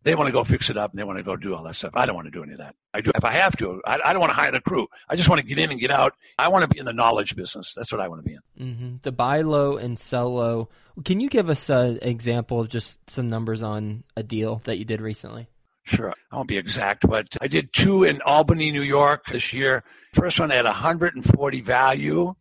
They 0.03 0.15
want 0.15 0.27
to 0.27 0.33
go 0.33 0.43
fix 0.43 0.69
it 0.69 0.77
up 0.77 0.91
and 0.91 0.99
they 0.99 1.05
want 1.05 1.17
to 1.17 1.23
go 1.23 1.37
do 1.37 1.55
all 1.55 1.63
that 1.63 1.75
stuff. 1.75 1.93
I 1.95 2.05
don't 2.05 2.15
want 2.15 2.27
to 2.27 2.31
do 2.31 2.43
any 2.43 2.51
of 2.51 2.57
that. 2.59 2.75
I 2.93 2.99
do 2.99 3.11
if 3.15 3.23
I 3.23 3.31
have 3.31 3.55
to. 3.57 3.81
I, 3.85 3.99
I 4.03 4.11
don't 4.11 4.19
want 4.19 4.31
to 4.31 4.35
hire 4.35 4.53
a 4.53 4.59
crew. 4.59 4.87
I 5.09 5.15
just 5.15 5.29
want 5.29 5.39
to 5.39 5.47
get 5.47 5.57
in 5.57 5.71
and 5.71 5.79
get 5.79 5.91
out. 5.91 6.13
I 6.37 6.49
want 6.49 6.63
to 6.63 6.67
be 6.67 6.77
in 6.77 6.85
the 6.85 6.93
knowledge 6.93 7.35
business. 7.37 7.73
That's 7.75 7.91
what 7.91 8.01
I 8.01 8.09
want 8.09 8.23
to 8.23 8.29
be 8.29 8.35
in. 8.35 8.65
Mm-hmm. 8.65 8.97
To 9.03 9.11
buy 9.13 9.41
low 9.41 9.77
and 9.77 9.97
sell 9.97 10.33
low. 10.33 10.69
Can 11.05 11.21
you 11.21 11.29
give 11.29 11.49
us 11.49 11.69
an 11.69 11.99
example 12.01 12.59
of 12.59 12.67
just 12.67 12.99
some 13.09 13.29
numbers 13.29 13.63
on 13.63 14.03
a 14.17 14.23
deal 14.23 14.61
that 14.65 14.77
you 14.77 14.83
did 14.83 14.99
recently? 14.99 15.47
Sure. 15.85 16.13
I 16.31 16.35
won't 16.35 16.47
be 16.47 16.57
exact, 16.57 17.07
but 17.07 17.35
I 17.41 17.47
did 17.47 17.73
two 17.73 18.03
in 18.03 18.21
Albany, 18.21 18.71
New 18.71 18.81
York 18.81 19.25
this 19.25 19.53
year. 19.53 19.83
First 20.13 20.39
one 20.39 20.49
had 20.49 20.65
140 20.65 21.61
value. 21.61 22.35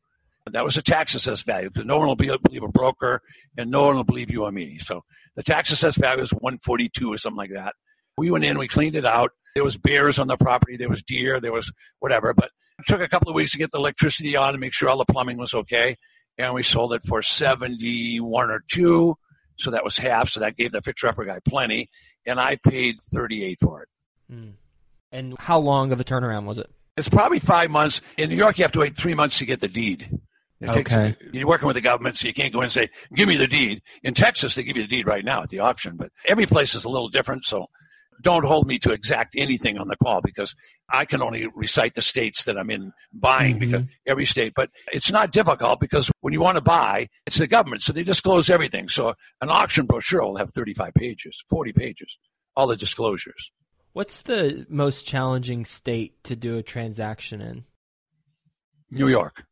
That 0.51 0.65
was 0.65 0.77
a 0.77 0.83
tax 0.83 1.15
assessed 1.15 1.47
value 1.47 1.71
because 1.71 1.87
no 1.87 1.99
one 1.99 2.09
will 2.09 2.17
believe 2.17 2.63
a 2.63 2.69
broker 2.69 3.21
and 3.57 3.71
no 3.71 3.83
one 3.83 3.97
will 3.97 4.05
believe 4.05 4.31
you 4.31 4.45
or 4.45 4.53
me. 4.53 4.79
So 4.79 5.03
the 5.37 5.43
tax 5.43 5.71
assessed 5.71 5.99
value 5.99 6.21
was 6.21 6.33
142 6.33 7.13
or 7.13 7.19
something 7.19 7.37
like 7.37 7.53
that. 7.53 7.75
We 8.19 8.31
went 8.31 8.45
in, 8.45 8.59
we 8.59 8.69
cleaned 8.69 8.97
it 8.97 9.07
out. 9.07 9.31
There 9.55 9.65
was 9.65 9.77
bears 9.77 10.19
on 10.19 10.27
the 10.27 10.37
property, 10.37 10.77
there 10.77 10.89
was 10.89 11.03
deer, 11.03 11.41
there 11.41 11.53
was 11.53 11.73
whatever. 12.01 12.35
But 12.35 12.51
it 12.79 12.87
took 12.87 13.01
a 13.01 13.09
couple 13.09 13.29
of 13.29 13.35
weeks 13.35 13.53
to 13.53 13.59
get 13.59 13.71
the 13.71 13.79
electricity 13.79 14.35
on 14.35 14.51
and 14.51 14.61
make 14.61 14.73
sure 14.73 14.89
all 14.89 14.99
the 14.99 15.05
plumbing 15.05 15.39
was 15.39 15.55
okay. 15.55 15.97
And 16.39 16.55
we 16.55 16.63
sold 16.63 16.93
it 16.93 17.03
for 17.07 17.23
71 17.23 18.51
or 18.51 18.63
two. 18.69 19.17
So 19.59 19.71
that 19.71 19.85
was 19.85 19.99
half. 19.99 20.29
So 20.29 20.41
that 20.41 20.57
gave 20.57 20.73
the 20.73 20.83
fixer 20.83 21.09
upper 21.09 21.25
guy 21.25 21.39
plenty. 21.47 21.89
And 22.27 22.41
I 22.41 22.57
paid 22.57 22.97
38 23.13 23.59
for 23.61 23.83
it. 23.83 23.89
Mm. 24.33 24.53
And 25.13 25.37
how 25.39 25.59
long 25.59 25.93
of 25.93 26.01
a 26.01 26.05
turnaround 26.05 26.47
was 26.47 26.59
it? 26.59 26.71
It's 26.97 27.09
probably 27.09 27.39
five 27.39 27.71
months. 27.71 28.01
In 28.17 28.31
New 28.31 28.37
York, 28.37 28.59
you 28.59 28.65
have 28.65 28.73
to 28.73 28.81
wait 28.81 28.97
three 28.97 29.15
months 29.15 29.39
to 29.39 29.47
get 29.47 29.61
the 29.61 29.69
deed. 29.69 30.19
It 30.63 30.71
okay. 30.71 31.17
Takes, 31.19 31.35
you're 31.35 31.49
working 31.49 31.67
with 31.67 31.75
the 31.75 31.81
government, 31.81 32.19
so 32.19 32.29
you 32.29 32.35
can't 32.35 32.53
go 32.53 32.61
in 32.61 32.65
and 32.65 32.73
say, 32.73 32.89
give 33.15 33.29
me 33.29 33.37
the 33.37 33.49
deed. 33.49 33.83
In 34.03 34.15
Texas, 34.15 34.55
they 34.55 34.63
give 34.63 34.77
you 34.77 34.83
the 34.83 34.89
deed 34.89 35.07
right 35.07 35.25
now 35.25 35.43
at 35.43 35.49
the 35.49 35.59
auction, 35.59 35.97
but 35.97 36.11
every 36.27 36.47
place 36.47 36.75
is 36.75 36.85
a 36.85 36.89
little 36.89 37.09
different. 37.09 37.45
So 37.45 37.67
don't 38.23 38.45
hold 38.45 38.67
me 38.67 38.79
to 38.79 38.93
exact 38.93 39.35
anything 39.37 39.79
on 39.79 39.89
the 39.89 39.97
call 39.97 40.21
because 40.23 40.55
I 40.91 41.05
can 41.05 41.23
only 41.23 41.49
recite 41.55 41.95
the 41.95 42.03
states 42.03 42.45
that 42.45 42.57
I'm 42.57 42.71
in 42.71 42.93
buying 43.13 43.59
mm-hmm. 43.59 43.71
because 43.71 43.87
every 44.07 44.25
state. 44.25 44.53
But 44.55 44.71
it's 44.93 45.11
not 45.11 45.33
difficult 45.33 45.81
because 45.81 46.11
when 46.21 46.33
you 46.33 46.41
want 46.41 46.57
to 46.57 46.63
buy, 46.63 47.09
it's 47.27 47.39
the 47.39 47.47
government, 47.47 47.83
so 47.83 47.93
they 47.93 48.05
disclose 48.05 48.49
everything. 48.49 48.89
So 48.89 49.15
an 49.41 49.51
auction 49.51 49.87
brochure 49.87 50.23
will 50.23 50.37
have 50.37 50.51
35 50.53 50.95
pages, 50.95 51.43
40 51.51 51.73
pages, 51.73 52.19
all 52.57 52.67
the 52.67 52.77
disclosures. 52.77 53.51
What's 53.93 54.23
the 54.23 54.65
most 54.71 55.07
challenging 55.07 55.65
state 55.65 56.23
to 56.25 56.37
do 56.37 56.57
a 56.57 56.63
transaction 56.63 57.41
in? 57.41 57.65
New 58.91 59.09
York. 59.09 59.45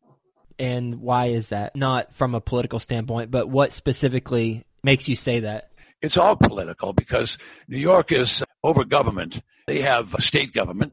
And 0.61 1.01
why 1.01 1.29
is 1.29 1.49
that? 1.49 1.75
Not 1.75 2.13
from 2.13 2.35
a 2.35 2.41
political 2.41 2.79
standpoint, 2.79 3.31
but 3.31 3.49
what 3.49 3.73
specifically 3.73 4.67
makes 4.85 5.09
you 5.09 5.17
say 5.17 5.41
that? 5.41 5.71
It's 6.03 6.19
all 6.19 6.37
political 6.37 6.93
because 6.93 7.39
New 7.67 7.79
York 7.79 8.13
is 8.13 8.45
over 8.63 8.85
government. 8.85 9.43
They 9.67 9.81
have 9.81 10.15
a 10.15 10.21
state 10.21 10.53
government, 10.53 10.93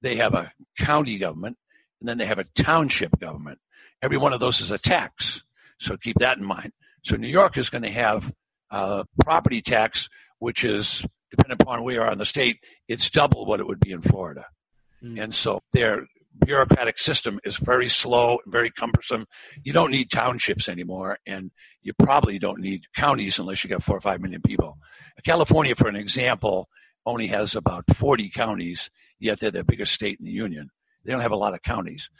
they 0.00 0.16
have 0.16 0.32
a 0.34 0.50
county 0.78 1.18
government, 1.18 1.58
and 2.00 2.08
then 2.08 2.16
they 2.16 2.24
have 2.24 2.38
a 2.38 2.44
township 2.56 3.18
government. 3.20 3.58
Every 4.00 4.16
one 4.16 4.32
of 4.32 4.40
those 4.40 4.60
is 4.60 4.70
a 4.70 4.78
tax. 4.78 5.42
So 5.78 5.96
keep 5.96 6.18
that 6.20 6.38
in 6.38 6.44
mind. 6.44 6.72
So 7.04 7.16
New 7.16 7.28
York 7.28 7.58
is 7.58 7.68
going 7.68 7.82
to 7.82 7.90
have 7.90 8.32
a 8.70 9.04
property 9.22 9.60
tax, 9.60 10.08
which 10.38 10.64
is, 10.64 11.04
depending 11.30 11.58
upon 11.60 11.82
where 11.82 11.94
you 11.94 12.00
are 12.00 12.12
in 12.12 12.18
the 12.18 12.24
state, 12.24 12.60
it's 12.88 13.10
double 13.10 13.44
what 13.44 13.60
it 13.60 13.66
would 13.66 13.80
be 13.80 13.92
in 13.92 14.00
Florida. 14.00 14.46
Mm. 15.02 15.22
And 15.22 15.34
so 15.34 15.60
their 15.72 16.06
bureaucratic 16.44 16.98
system 16.98 17.40
is 17.44 17.56
very 17.56 17.88
slow, 17.88 18.38
very 18.46 18.70
cumbersome. 18.70 19.26
You 19.62 19.72
don't 19.72 19.90
need 19.90 20.10
townships 20.10 20.68
anymore, 20.68 21.18
and 21.26 21.50
you 21.82 21.92
probably 21.98 22.38
don't 22.38 22.60
need 22.60 22.82
counties 22.94 23.38
unless 23.38 23.64
you 23.64 23.70
got 23.70 23.82
four 23.82 23.96
or 23.96 24.00
five 24.00 24.20
million 24.20 24.42
people. 24.42 24.78
California, 25.24 25.74
for 25.74 25.88
an 25.88 25.96
example, 25.96 26.68
only 27.04 27.28
has 27.28 27.54
about 27.54 27.84
40 27.94 28.30
counties, 28.30 28.90
yet 29.18 29.40
they're 29.40 29.50
the 29.50 29.64
biggest 29.64 29.92
state 29.92 30.18
in 30.18 30.26
the 30.26 30.32
union. 30.32 30.70
They 31.04 31.12
don't 31.12 31.20
have 31.20 31.32
a 31.32 31.36
lot 31.36 31.54
of 31.54 31.62
counties. 31.62 32.10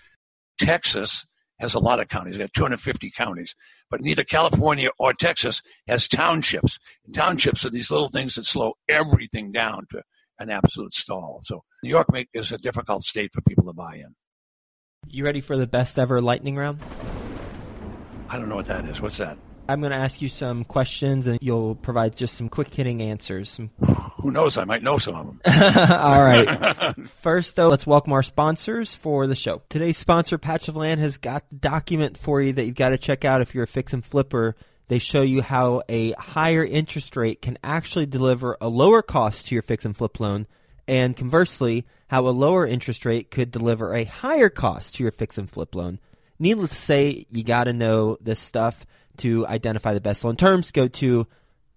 Texas 0.59 1.27
has 1.59 1.75
a 1.75 1.79
lot 1.79 2.01
of 2.01 2.09
counties. 2.09 2.35
They 2.35 2.45
got 2.45 2.53
250 2.53 3.11
counties. 3.11 3.55
But 3.91 4.01
neither 4.01 4.25
California 4.25 4.91
or 4.99 5.13
Texas 5.13 5.63
has 5.89 6.07
townships. 6.07 6.79
Townships 7.13 7.65
are 7.65 7.71
these 7.71 7.91
little 7.91 8.09
things 8.09 8.35
that 8.35 8.45
slow 8.45 8.75
everything 8.89 9.53
down 9.53 9.87
to 9.91 10.03
an 10.39 10.51
absolute 10.51 10.93
stall. 10.93 11.39
So 11.43 11.65
New 11.83 11.91
York 11.91 12.09
is 12.35 12.53
a 12.53 12.59
difficult 12.59 13.03
state 13.03 13.33
for 13.33 13.41
people 13.43 13.65
to 13.65 13.73
buy 13.73 13.97
in. 13.97 14.15
You 15.09 15.25
ready 15.25 15.41
for 15.41 15.57
the 15.57 15.67
best 15.67 15.99
ever 15.99 16.21
lightning 16.21 16.57
round? 16.57 16.81
I 18.29 18.39
don't 18.39 18.49
know 18.49 18.57
what 18.57 18.67
that 18.67 18.85
is. 18.87 19.01
What's 19.01 19.19
that? 19.19 19.39
I'm 19.69 19.81
going 19.81 19.91
to 19.91 19.97
ask 19.97 20.23
you 20.23 20.29
some 20.29 20.65
questions 20.65 21.27
and 21.27 21.39
you'll 21.43 21.75
provide 21.75 22.17
just 22.17 22.37
some 22.37 22.49
quick 22.49 22.73
hitting 22.73 23.03
answers. 23.03 23.51
Some... 23.51 23.71
Who 24.21 24.31
knows? 24.31 24.57
I 24.57 24.65
might 24.65 24.83
know 24.83 24.99
some 24.99 25.15
of 25.15 25.27
them. 25.27 25.41
All 25.91 26.23
right. 26.23 26.95
First, 27.07 27.57
though, 27.57 27.69
let's 27.69 27.87
welcome 27.87 28.13
our 28.13 28.23
sponsors 28.23 28.95
for 28.95 29.27
the 29.27 29.35
show. 29.35 29.63
Today's 29.69 29.99
sponsor, 29.99 30.39
Patch 30.39 30.69
of 30.69 30.77
Land, 30.77 31.01
has 31.01 31.19
got 31.19 31.49
the 31.51 31.57
document 31.57 32.17
for 32.17 32.41
you 32.41 32.53
that 32.53 32.65
you've 32.65 32.77
got 32.77 32.91
to 32.91 32.99
check 32.99 33.25
out 33.25 33.41
if 33.41 33.55
you're 33.55 33.65
a 33.65 33.69
fix 33.69 33.93
and 33.93 34.05
flipper. 34.05 34.57
They 34.89 34.99
show 34.99 35.23
you 35.23 35.43
how 35.43 35.83
a 35.89 36.13
higher 36.13 36.65
interest 36.65 37.17
rate 37.17 37.43
can 37.43 37.59
actually 37.65 38.07
deliver 38.07 38.57
a 38.61 38.69
lower 38.69 39.03
cost 39.03 39.49
to 39.49 39.55
your 39.55 39.63
fix 39.63 39.85
and 39.85 39.97
flip 39.97 40.21
loan, 40.21 40.47
and 40.87 41.17
conversely, 41.17 41.87
how 42.09 42.29
a 42.29 42.31
lower 42.31 42.65
interest 42.65 43.05
rate 43.05 43.31
could 43.31 43.51
deliver 43.51 43.93
a 43.93 44.05
higher 44.05 44.49
cost 44.49 44.95
to 44.95 45.03
your 45.03 45.11
fix 45.11 45.39
and 45.39 45.51
flip 45.51 45.75
loan. 45.75 45.99
Needless 46.39 46.71
to 46.71 46.77
say, 46.77 47.27
you 47.31 47.43
got 47.43 47.65
to 47.65 47.73
know 47.73 48.19
this 48.21 48.39
stuff 48.39 48.87
to 49.19 49.47
identify 49.47 49.95
the 49.95 50.01
best 50.01 50.25
loan 50.25 50.37
terms, 50.37 50.71
go 50.71 50.87
to 50.87 51.27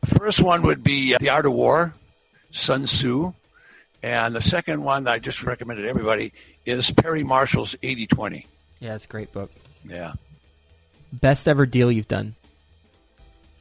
The 0.00 0.18
first 0.18 0.40
one 0.40 0.62
would 0.62 0.82
be 0.82 1.14
uh, 1.14 1.18
The 1.18 1.28
Art 1.30 1.46
of 1.46 1.52
War, 1.52 1.94
Sun 2.52 2.86
Tzu. 2.86 3.32
And 4.02 4.36
the 4.36 4.42
second 4.42 4.82
one 4.82 5.08
I 5.08 5.18
just 5.18 5.42
recommended 5.42 5.82
to 5.82 5.88
everybody 5.88 6.32
is 6.64 6.90
Perry 6.90 7.24
Marshall's 7.24 7.74
80 7.82 8.06
20. 8.06 8.46
Yeah, 8.80 8.94
it's 8.94 9.04
a 9.04 9.08
great 9.08 9.32
book. 9.32 9.50
Yeah. 9.88 10.14
Best 11.12 11.48
ever 11.48 11.66
deal 11.66 11.90
you've 11.90 12.08
done? 12.08 12.34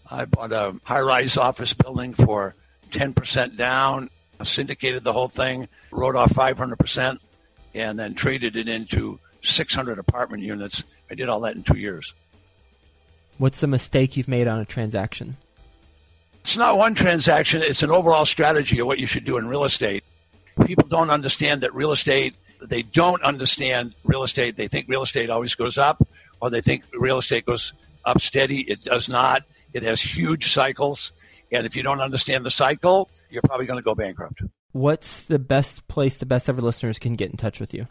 I 0.09 0.25
bought 0.25 0.51
a 0.51 0.75
high 0.83 1.01
rise 1.01 1.37
office 1.37 1.73
building 1.73 2.13
for 2.13 2.53
10% 2.91 3.55
down, 3.55 4.09
syndicated 4.43 5.03
the 5.03 5.13
whole 5.13 5.29
thing, 5.29 5.67
wrote 5.91 6.15
off 6.15 6.33
500%, 6.33 7.19
and 7.75 7.99
then 7.99 8.15
traded 8.15 8.55
it 8.55 8.67
into 8.67 9.19
600 9.43 9.99
apartment 9.99 10.41
units. 10.41 10.83
I 11.11 11.15
did 11.15 11.29
all 11.29 11.41
that 11.41 11.55
in 11.55 11.63
two 11.63 11.77
years. 11.77 12.13
What's 13.37 13.59
the 13.59 13.67
mistake 13.67 14.15
you've 14.15 14.29
made 14.29 14.47
on 14.47 14.59
a 14.59 14.65
transaction? 14.65 15.35
It's 16.41 16.55
not 16.55 16.77
one 16.77 16.95
transaction, 16.95 17.61
it's 17.61 17.83
an 17.83 17.91
overall 17.91 18.25
strategy 18.25 18.79
of 18.79 18.87
what 18.87 18.99
you 18.99 19.07
should 19.07 19.25
do 19.25 19.37
in 19.37 19.47
real 19.47 19.65
estate. 19.65 20.03
People 20.65 20.87
don't 20.87 21.09
understand 21.09 21.61
that 21.61 21.75
real 21.75 21.91
estate, 21.91 22.33
they 22.61 22.83
don't 22.83 23.21
understand 23.23 23.93
real 24.05 24.23
estate. 24.23 24.55
They 24.55 24.67
think 24.67 24.87
real 24.87 25.03
estate 25.03 25.29
always 25.29 25.53
goes 25.53 25.77
up, 25.77 26.07
or 26.39 26.49
they 26.49 26.61
think 26.61 26.83
real 26.93 27.17
estate 27.17 27.45
goes 27.45 27.73
up 28.05 28.21
steady. 28.21 28.61
It 28.61 28.83
does 28.83 29.09
not. 29.09 29.43
It 29.73 29.83
has 29.83 30.01
huge 30.01 30.53
cycles. 30.53 31.11
And 31.51 31.65
if 31.65 31.75
you 31.75 31.83
don't 31.83 31.99
understand 31.99 32.45
the 32.45 32.51
cycle, 32.51 33.09
you're 33.29 33.41
probably 33.41 33.65
going 33.65 33.77
to 33.77 33.83
go 33.83 33.93
bankrupt 33.93 34.41
what's 34.75 35.23
the 35.23 35.39
best 35.39 35.87
place 35.87 36.17
the 36.17 36.25
best 36.25 36.49
ever 36.49 36.61
listeners 36.61 36.99
can 36.99 37.13
get 37.13 37.31
in 37.31 37.37
touch 37.37 37.61
with 37.61 37.73
you? 37.73 37.87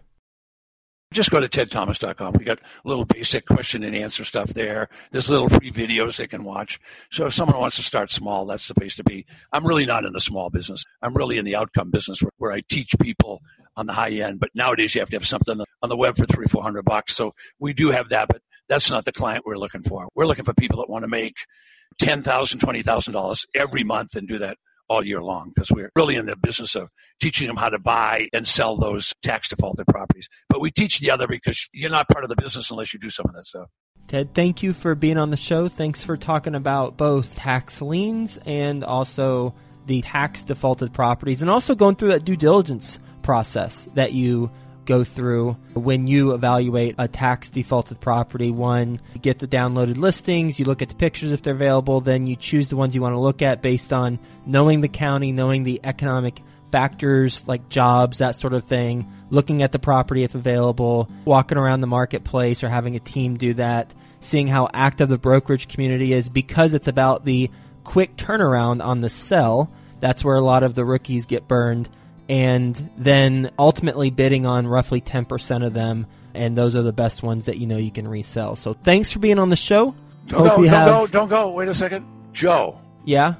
Just 1.14 1.30
go 1.30 1.40
to 1.40 1.48
tedthomas.com. 1.48 2.34
We 2.34 2.44
got 2.44 2.58
a 2.58 2.88
little 2.88 3.06
basic 3.06 3.46
question 3.46 3.84
and 3.84 3.96
answer 3.96 4.24
stuff 4.24 4.50
there. 4.50 4.90
There's 5.10 5.30
little 5.30 5.48
free 5.48 5.70
videos 5.70 6.16
they 6.16 6.26
can 6.26 6.44
watch. 6.44 6.78
So 7.10 7.26
if 7.26 7.32
someone 7.32 7.58
wants 7.58 7.76
to 7.76 7.82
start 7.82 8.10
small, 8.10 8.44
that's 8.44 8.68
the 8.68 8.74
place 8.74 8.96
to 8.96 9.04
be. 9.04 9.24
I'm 9.50 9.66
really 9.66 9.86
not 9.86 10.04
in 10.04 10.12
the 10.12 10.20
small 10.20 10.50
business. 10.50 10.84
I'm 11.00 11.14
really 11.14 11.38
in 11.38 11.46
the 11.46 11.56
outcome 11.56 11.90
business 11.90 12.20
where, 12.20 12.32
where 12.36 12.52
I 12.52 12.60
teach 12.68 12.90
people 13.00 13.40
on 13.76 13.86
the 13.86 13.92
high 13.92 14.10
end. 14.10 14.40
But 14.40 14.50
nowadays 14.54 14.94
you 14.94 15.00
have 15.00 15.10
to 15.10 15.16
have 15.16 15.26
something 15.26 15.60
on 15.82 15.88
the 15.88 15.96
web 15.96 16.18
for 16.18 16.26
three, 16.26 16.46
four 16.46 16.62
hundred 16.62 16.84
bucks. 16.84 17.16
So 17.16 17.32
we 17.58 17.72
do 17.72 17.90
have 17.92 18.10
that, 18.10 18.28
but 18.28 18.42
that's 18.68 18.90
not 18.90 19.06
the 19.06 19.12
client 19.12 19.44
we're 19.46 19.56
looking 19.56 19.84
for. 19.84 20.08
We're 20.14 20.26
looking 20.26 20.44
for 20.44 20.52
people 20.52 20.80
that 20.80 20.90
want 20.90 21.04
to 21.04 21.08
make 21.08 21.36
ten 21.98 22.22
thousand, 22.22 22.58
twenty 22.58 22.82
thousand 22.82 23.14
dollars 23.14 23.46
every 23.54 23.84
month 23.84 24.16
and 24.16 24.28
do 24.28 24.38
that 24.38 24.58
all 24.88 25.04
year 25.04 25.22
long 25.22 25.52
because 25.54 25.70
we're 25.70 25.90
really 25.96 26.16
in 26.16 26.26
the 26.26 26.36
business 26.36 26.74
of 26.74 26.88
teaching 27.20 27.46
them 27.46 27.56
how 27.56 27.68
to 27.68 27.78
buy 27.78 28.28
and 28.32 28.46
sell 28.46 28.76
those 28.76 29.12
tax 29.22 29.48
defaulted 29.48 29.86
properties. 29.86 30.28
But 30.48 30.60
we 30.60 30.70
teach 30.70 31.00
the 31.00 31.10
other 31.10 31.26
because 31.26 31.68
you're 31.72 31.90
not 31.90 32.08
part 32.08 32.24
of 32.24 32.30
the 32.30 32.36
business 32.36 32.70
unless 32.70 32.92
you 32.92 33.00
do 33.00 33.10
some 33.10 33.26
of 33.28 33.34
that 33.34 33.44
stuff. 33.44 33.68
Ted, 34.06 34.34
thank 34.34 34.62
you 34.62 34.72
for 34.72 34.94
being 34.94 35.16
on 35.16 35.30
the 35.30 35.36
show. 35.36 35.68
Thanks 35.68 36.04
for 36.04 36.16
talking 36.16 36.54
about 36.54 36.96
both 36.96 37.34
tax 37.36 37.80
liens 37.80 38.38
and 38.44 38.84
also 38.84 39.54
the 39.86 40.02
tax 40.02 40.42
defaulted 40.44 40.92
properties 40.92 41.42
and 41.42 41.50
also 41.50 41.74
going 41.74 41.96
through 41.96 42.08
that 42.08 42.24
due 42.24 42.36
diligence 42.36 42.98
process 43.22 43.88
that 43.94 44.12
you 44.12 44.50
go 44.84 45.04
through 45.04 45.56
when 45.74 46.06
you 46.06 46.32
evaluate 46.32 46.94
a 46.98 47.08
tax 47.08 47.48
defaulted 47.48 48.00
property. 48.00 48.50
One, 48.50 49.00
you 49.14 49.20
get 49.20 49.38
the 49.38 49.48
downloaded 49.48 49.96
listings, 49.96 50.58
you 50.58 50.64
look 50.64 50.82
at 50.82 50.88
the 50.88 50.94
pictures 50.94 51.32
if 51.32 51.42
they're 51.42 51.54
available, 51.54 52.00
then 52.00 52.26
you 52.26 52.36
choose 52.36 52.68
the 52.68 52.76
ones 52.76 52.94
you 52.94 53.02
want 53.02 53.14
to 53.14 53.20
look 53.20 53.42
at 53.42 53.62
based 53.62 53.92
on 53.92 54.18
knowing 54.46 54.80
the 54.80 54.88
county, 54.88 55.32
knowing 55.32 55.62
the 55.62 55.80
economic 55.84 56.40
factors 56.70 57.46
like 57.46 57.68
jobs, 57.68 58.18
that 58.18 58.34
sort 58.34 58.52
of 58.52 58.64
thing, 58.64 59.10
looking 59.30 59.62
at 59.62 59.72
the 59.72 59.78
property 59.78 60.24
if 60.24 60.34
available, 60.34 61.08
walking 61.24 61.58
around 61.58 61.80
the 61.80 61.86
marketplace 61.86 62.64
or 62.64 62.68
having 62.68 62.96
a 62.96 63.00
team 63.00 63.36
do 63.36 63.54
that, 63.54 63.94
seeing 64.20 64.48
how 64.48 64.68
active 64.72 65.08
the 65.08 65.18
brokerage 65.18 65.68
community 65.68 66.12
is 66.12 66.28
because 66.28 66.74
it's 66.74 66.88
about 66.88 67.24
the 67.24 67.50
quick 67.84 68.16
turnaround 68.16 68.84
on 68.84 69.00
the 69.02 69.08
sell. 69.08 69.70
That's 70.00 70.24
where 70.24 70.36
a 70.36 70.40
lot 70.40 70.62
of 70.62 70.74
the 70.74 70.84
rookies 70.84 71.26
get 71.26 71.46
burned 71.46 71.88
and 72.28 72.90
then 72.96 73.50
ultimately 73.58 74.10
bidding 74.10 74.46
on 74.46 74.66
roughly 74.66 75.00
10% 75.00 75.66
of 75.66 75.72
them. 75.72 76.06
And 76.34 76.58
those 76.58 76.74
are 76.74 76.82
the 76.82 76.92
best 76.92 77.22
ones 77.22 77.46
that 77.46 77.58
you 77.58 77.66
know 77.66 77.76
you 77.76 77.92
can 77.92 78.08
resell. 78.08 78.56
So 78.56 78.74
thanks 78.74 79.10
for 79.10 79.20
being 79.20 79.38
on 79.38 79.50
the 79.50 79.56
show. 79.56 79.94
Don't 80.26 80.40
Hope 80.40 80.56
go, 80.56 80.56
don't 80.56 80.66
have... 80.66 80.88
go, 80.88 81.06
don't 81.06 81.28
go. 81.28 81.52
Wait 81.52 81.68
a 81.68 81.74
second. 81.74 82.04
Joe. 82.32 82.80
Yeah? 83.04 83.34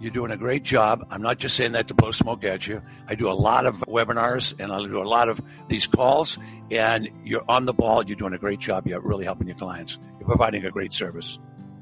You're 0.00 0.12
doing 0.12 0.30
a 0.30 0.36
great 0.36 0.62
job. 0.62 1.06
I'm 1.10 1.20
not 1.20 1.36
just 1.38 1.56
saying 1.56 1.72
that 1.72 1.88
to 1.88 1.94
blow 1.94 2.10
smoke 2.12 2.42
at 2.44 2.66
you. 2.66 2.80
I 3.06 3.14
do 3.14 3.28
a 3.30 3.34
lot 3.34 3.66
of 3.66 3.76
webinars 3.80 4.58
and 4.58 4.72
I 4.72 4.78
do 4.78 5.02
a 5.02 5.04
lot 5.04 5.28
of 5.28 5.42
these 5.68 5.86
calls, 5.86 6.38
and 6.70 7.10
you're 7.22 7.44
on 7.46 7.66
the 7.66 7.74
ball. 7.74 8.06
You're 8.06 8.16
doing 8.16 8.32
a 8.32 8.38
great 8.38 8.60
job. 8.60 8.86
You're 8.86 9.00
really 9.00 9.26
helping 9.26 9.46
your 9.46 9.58
clients. 9.58 9.98
You're 10.18 10.26
providing 10.26 10.64
a 10.64 10.70
great 10.70 10.94
service. 10.94 11.38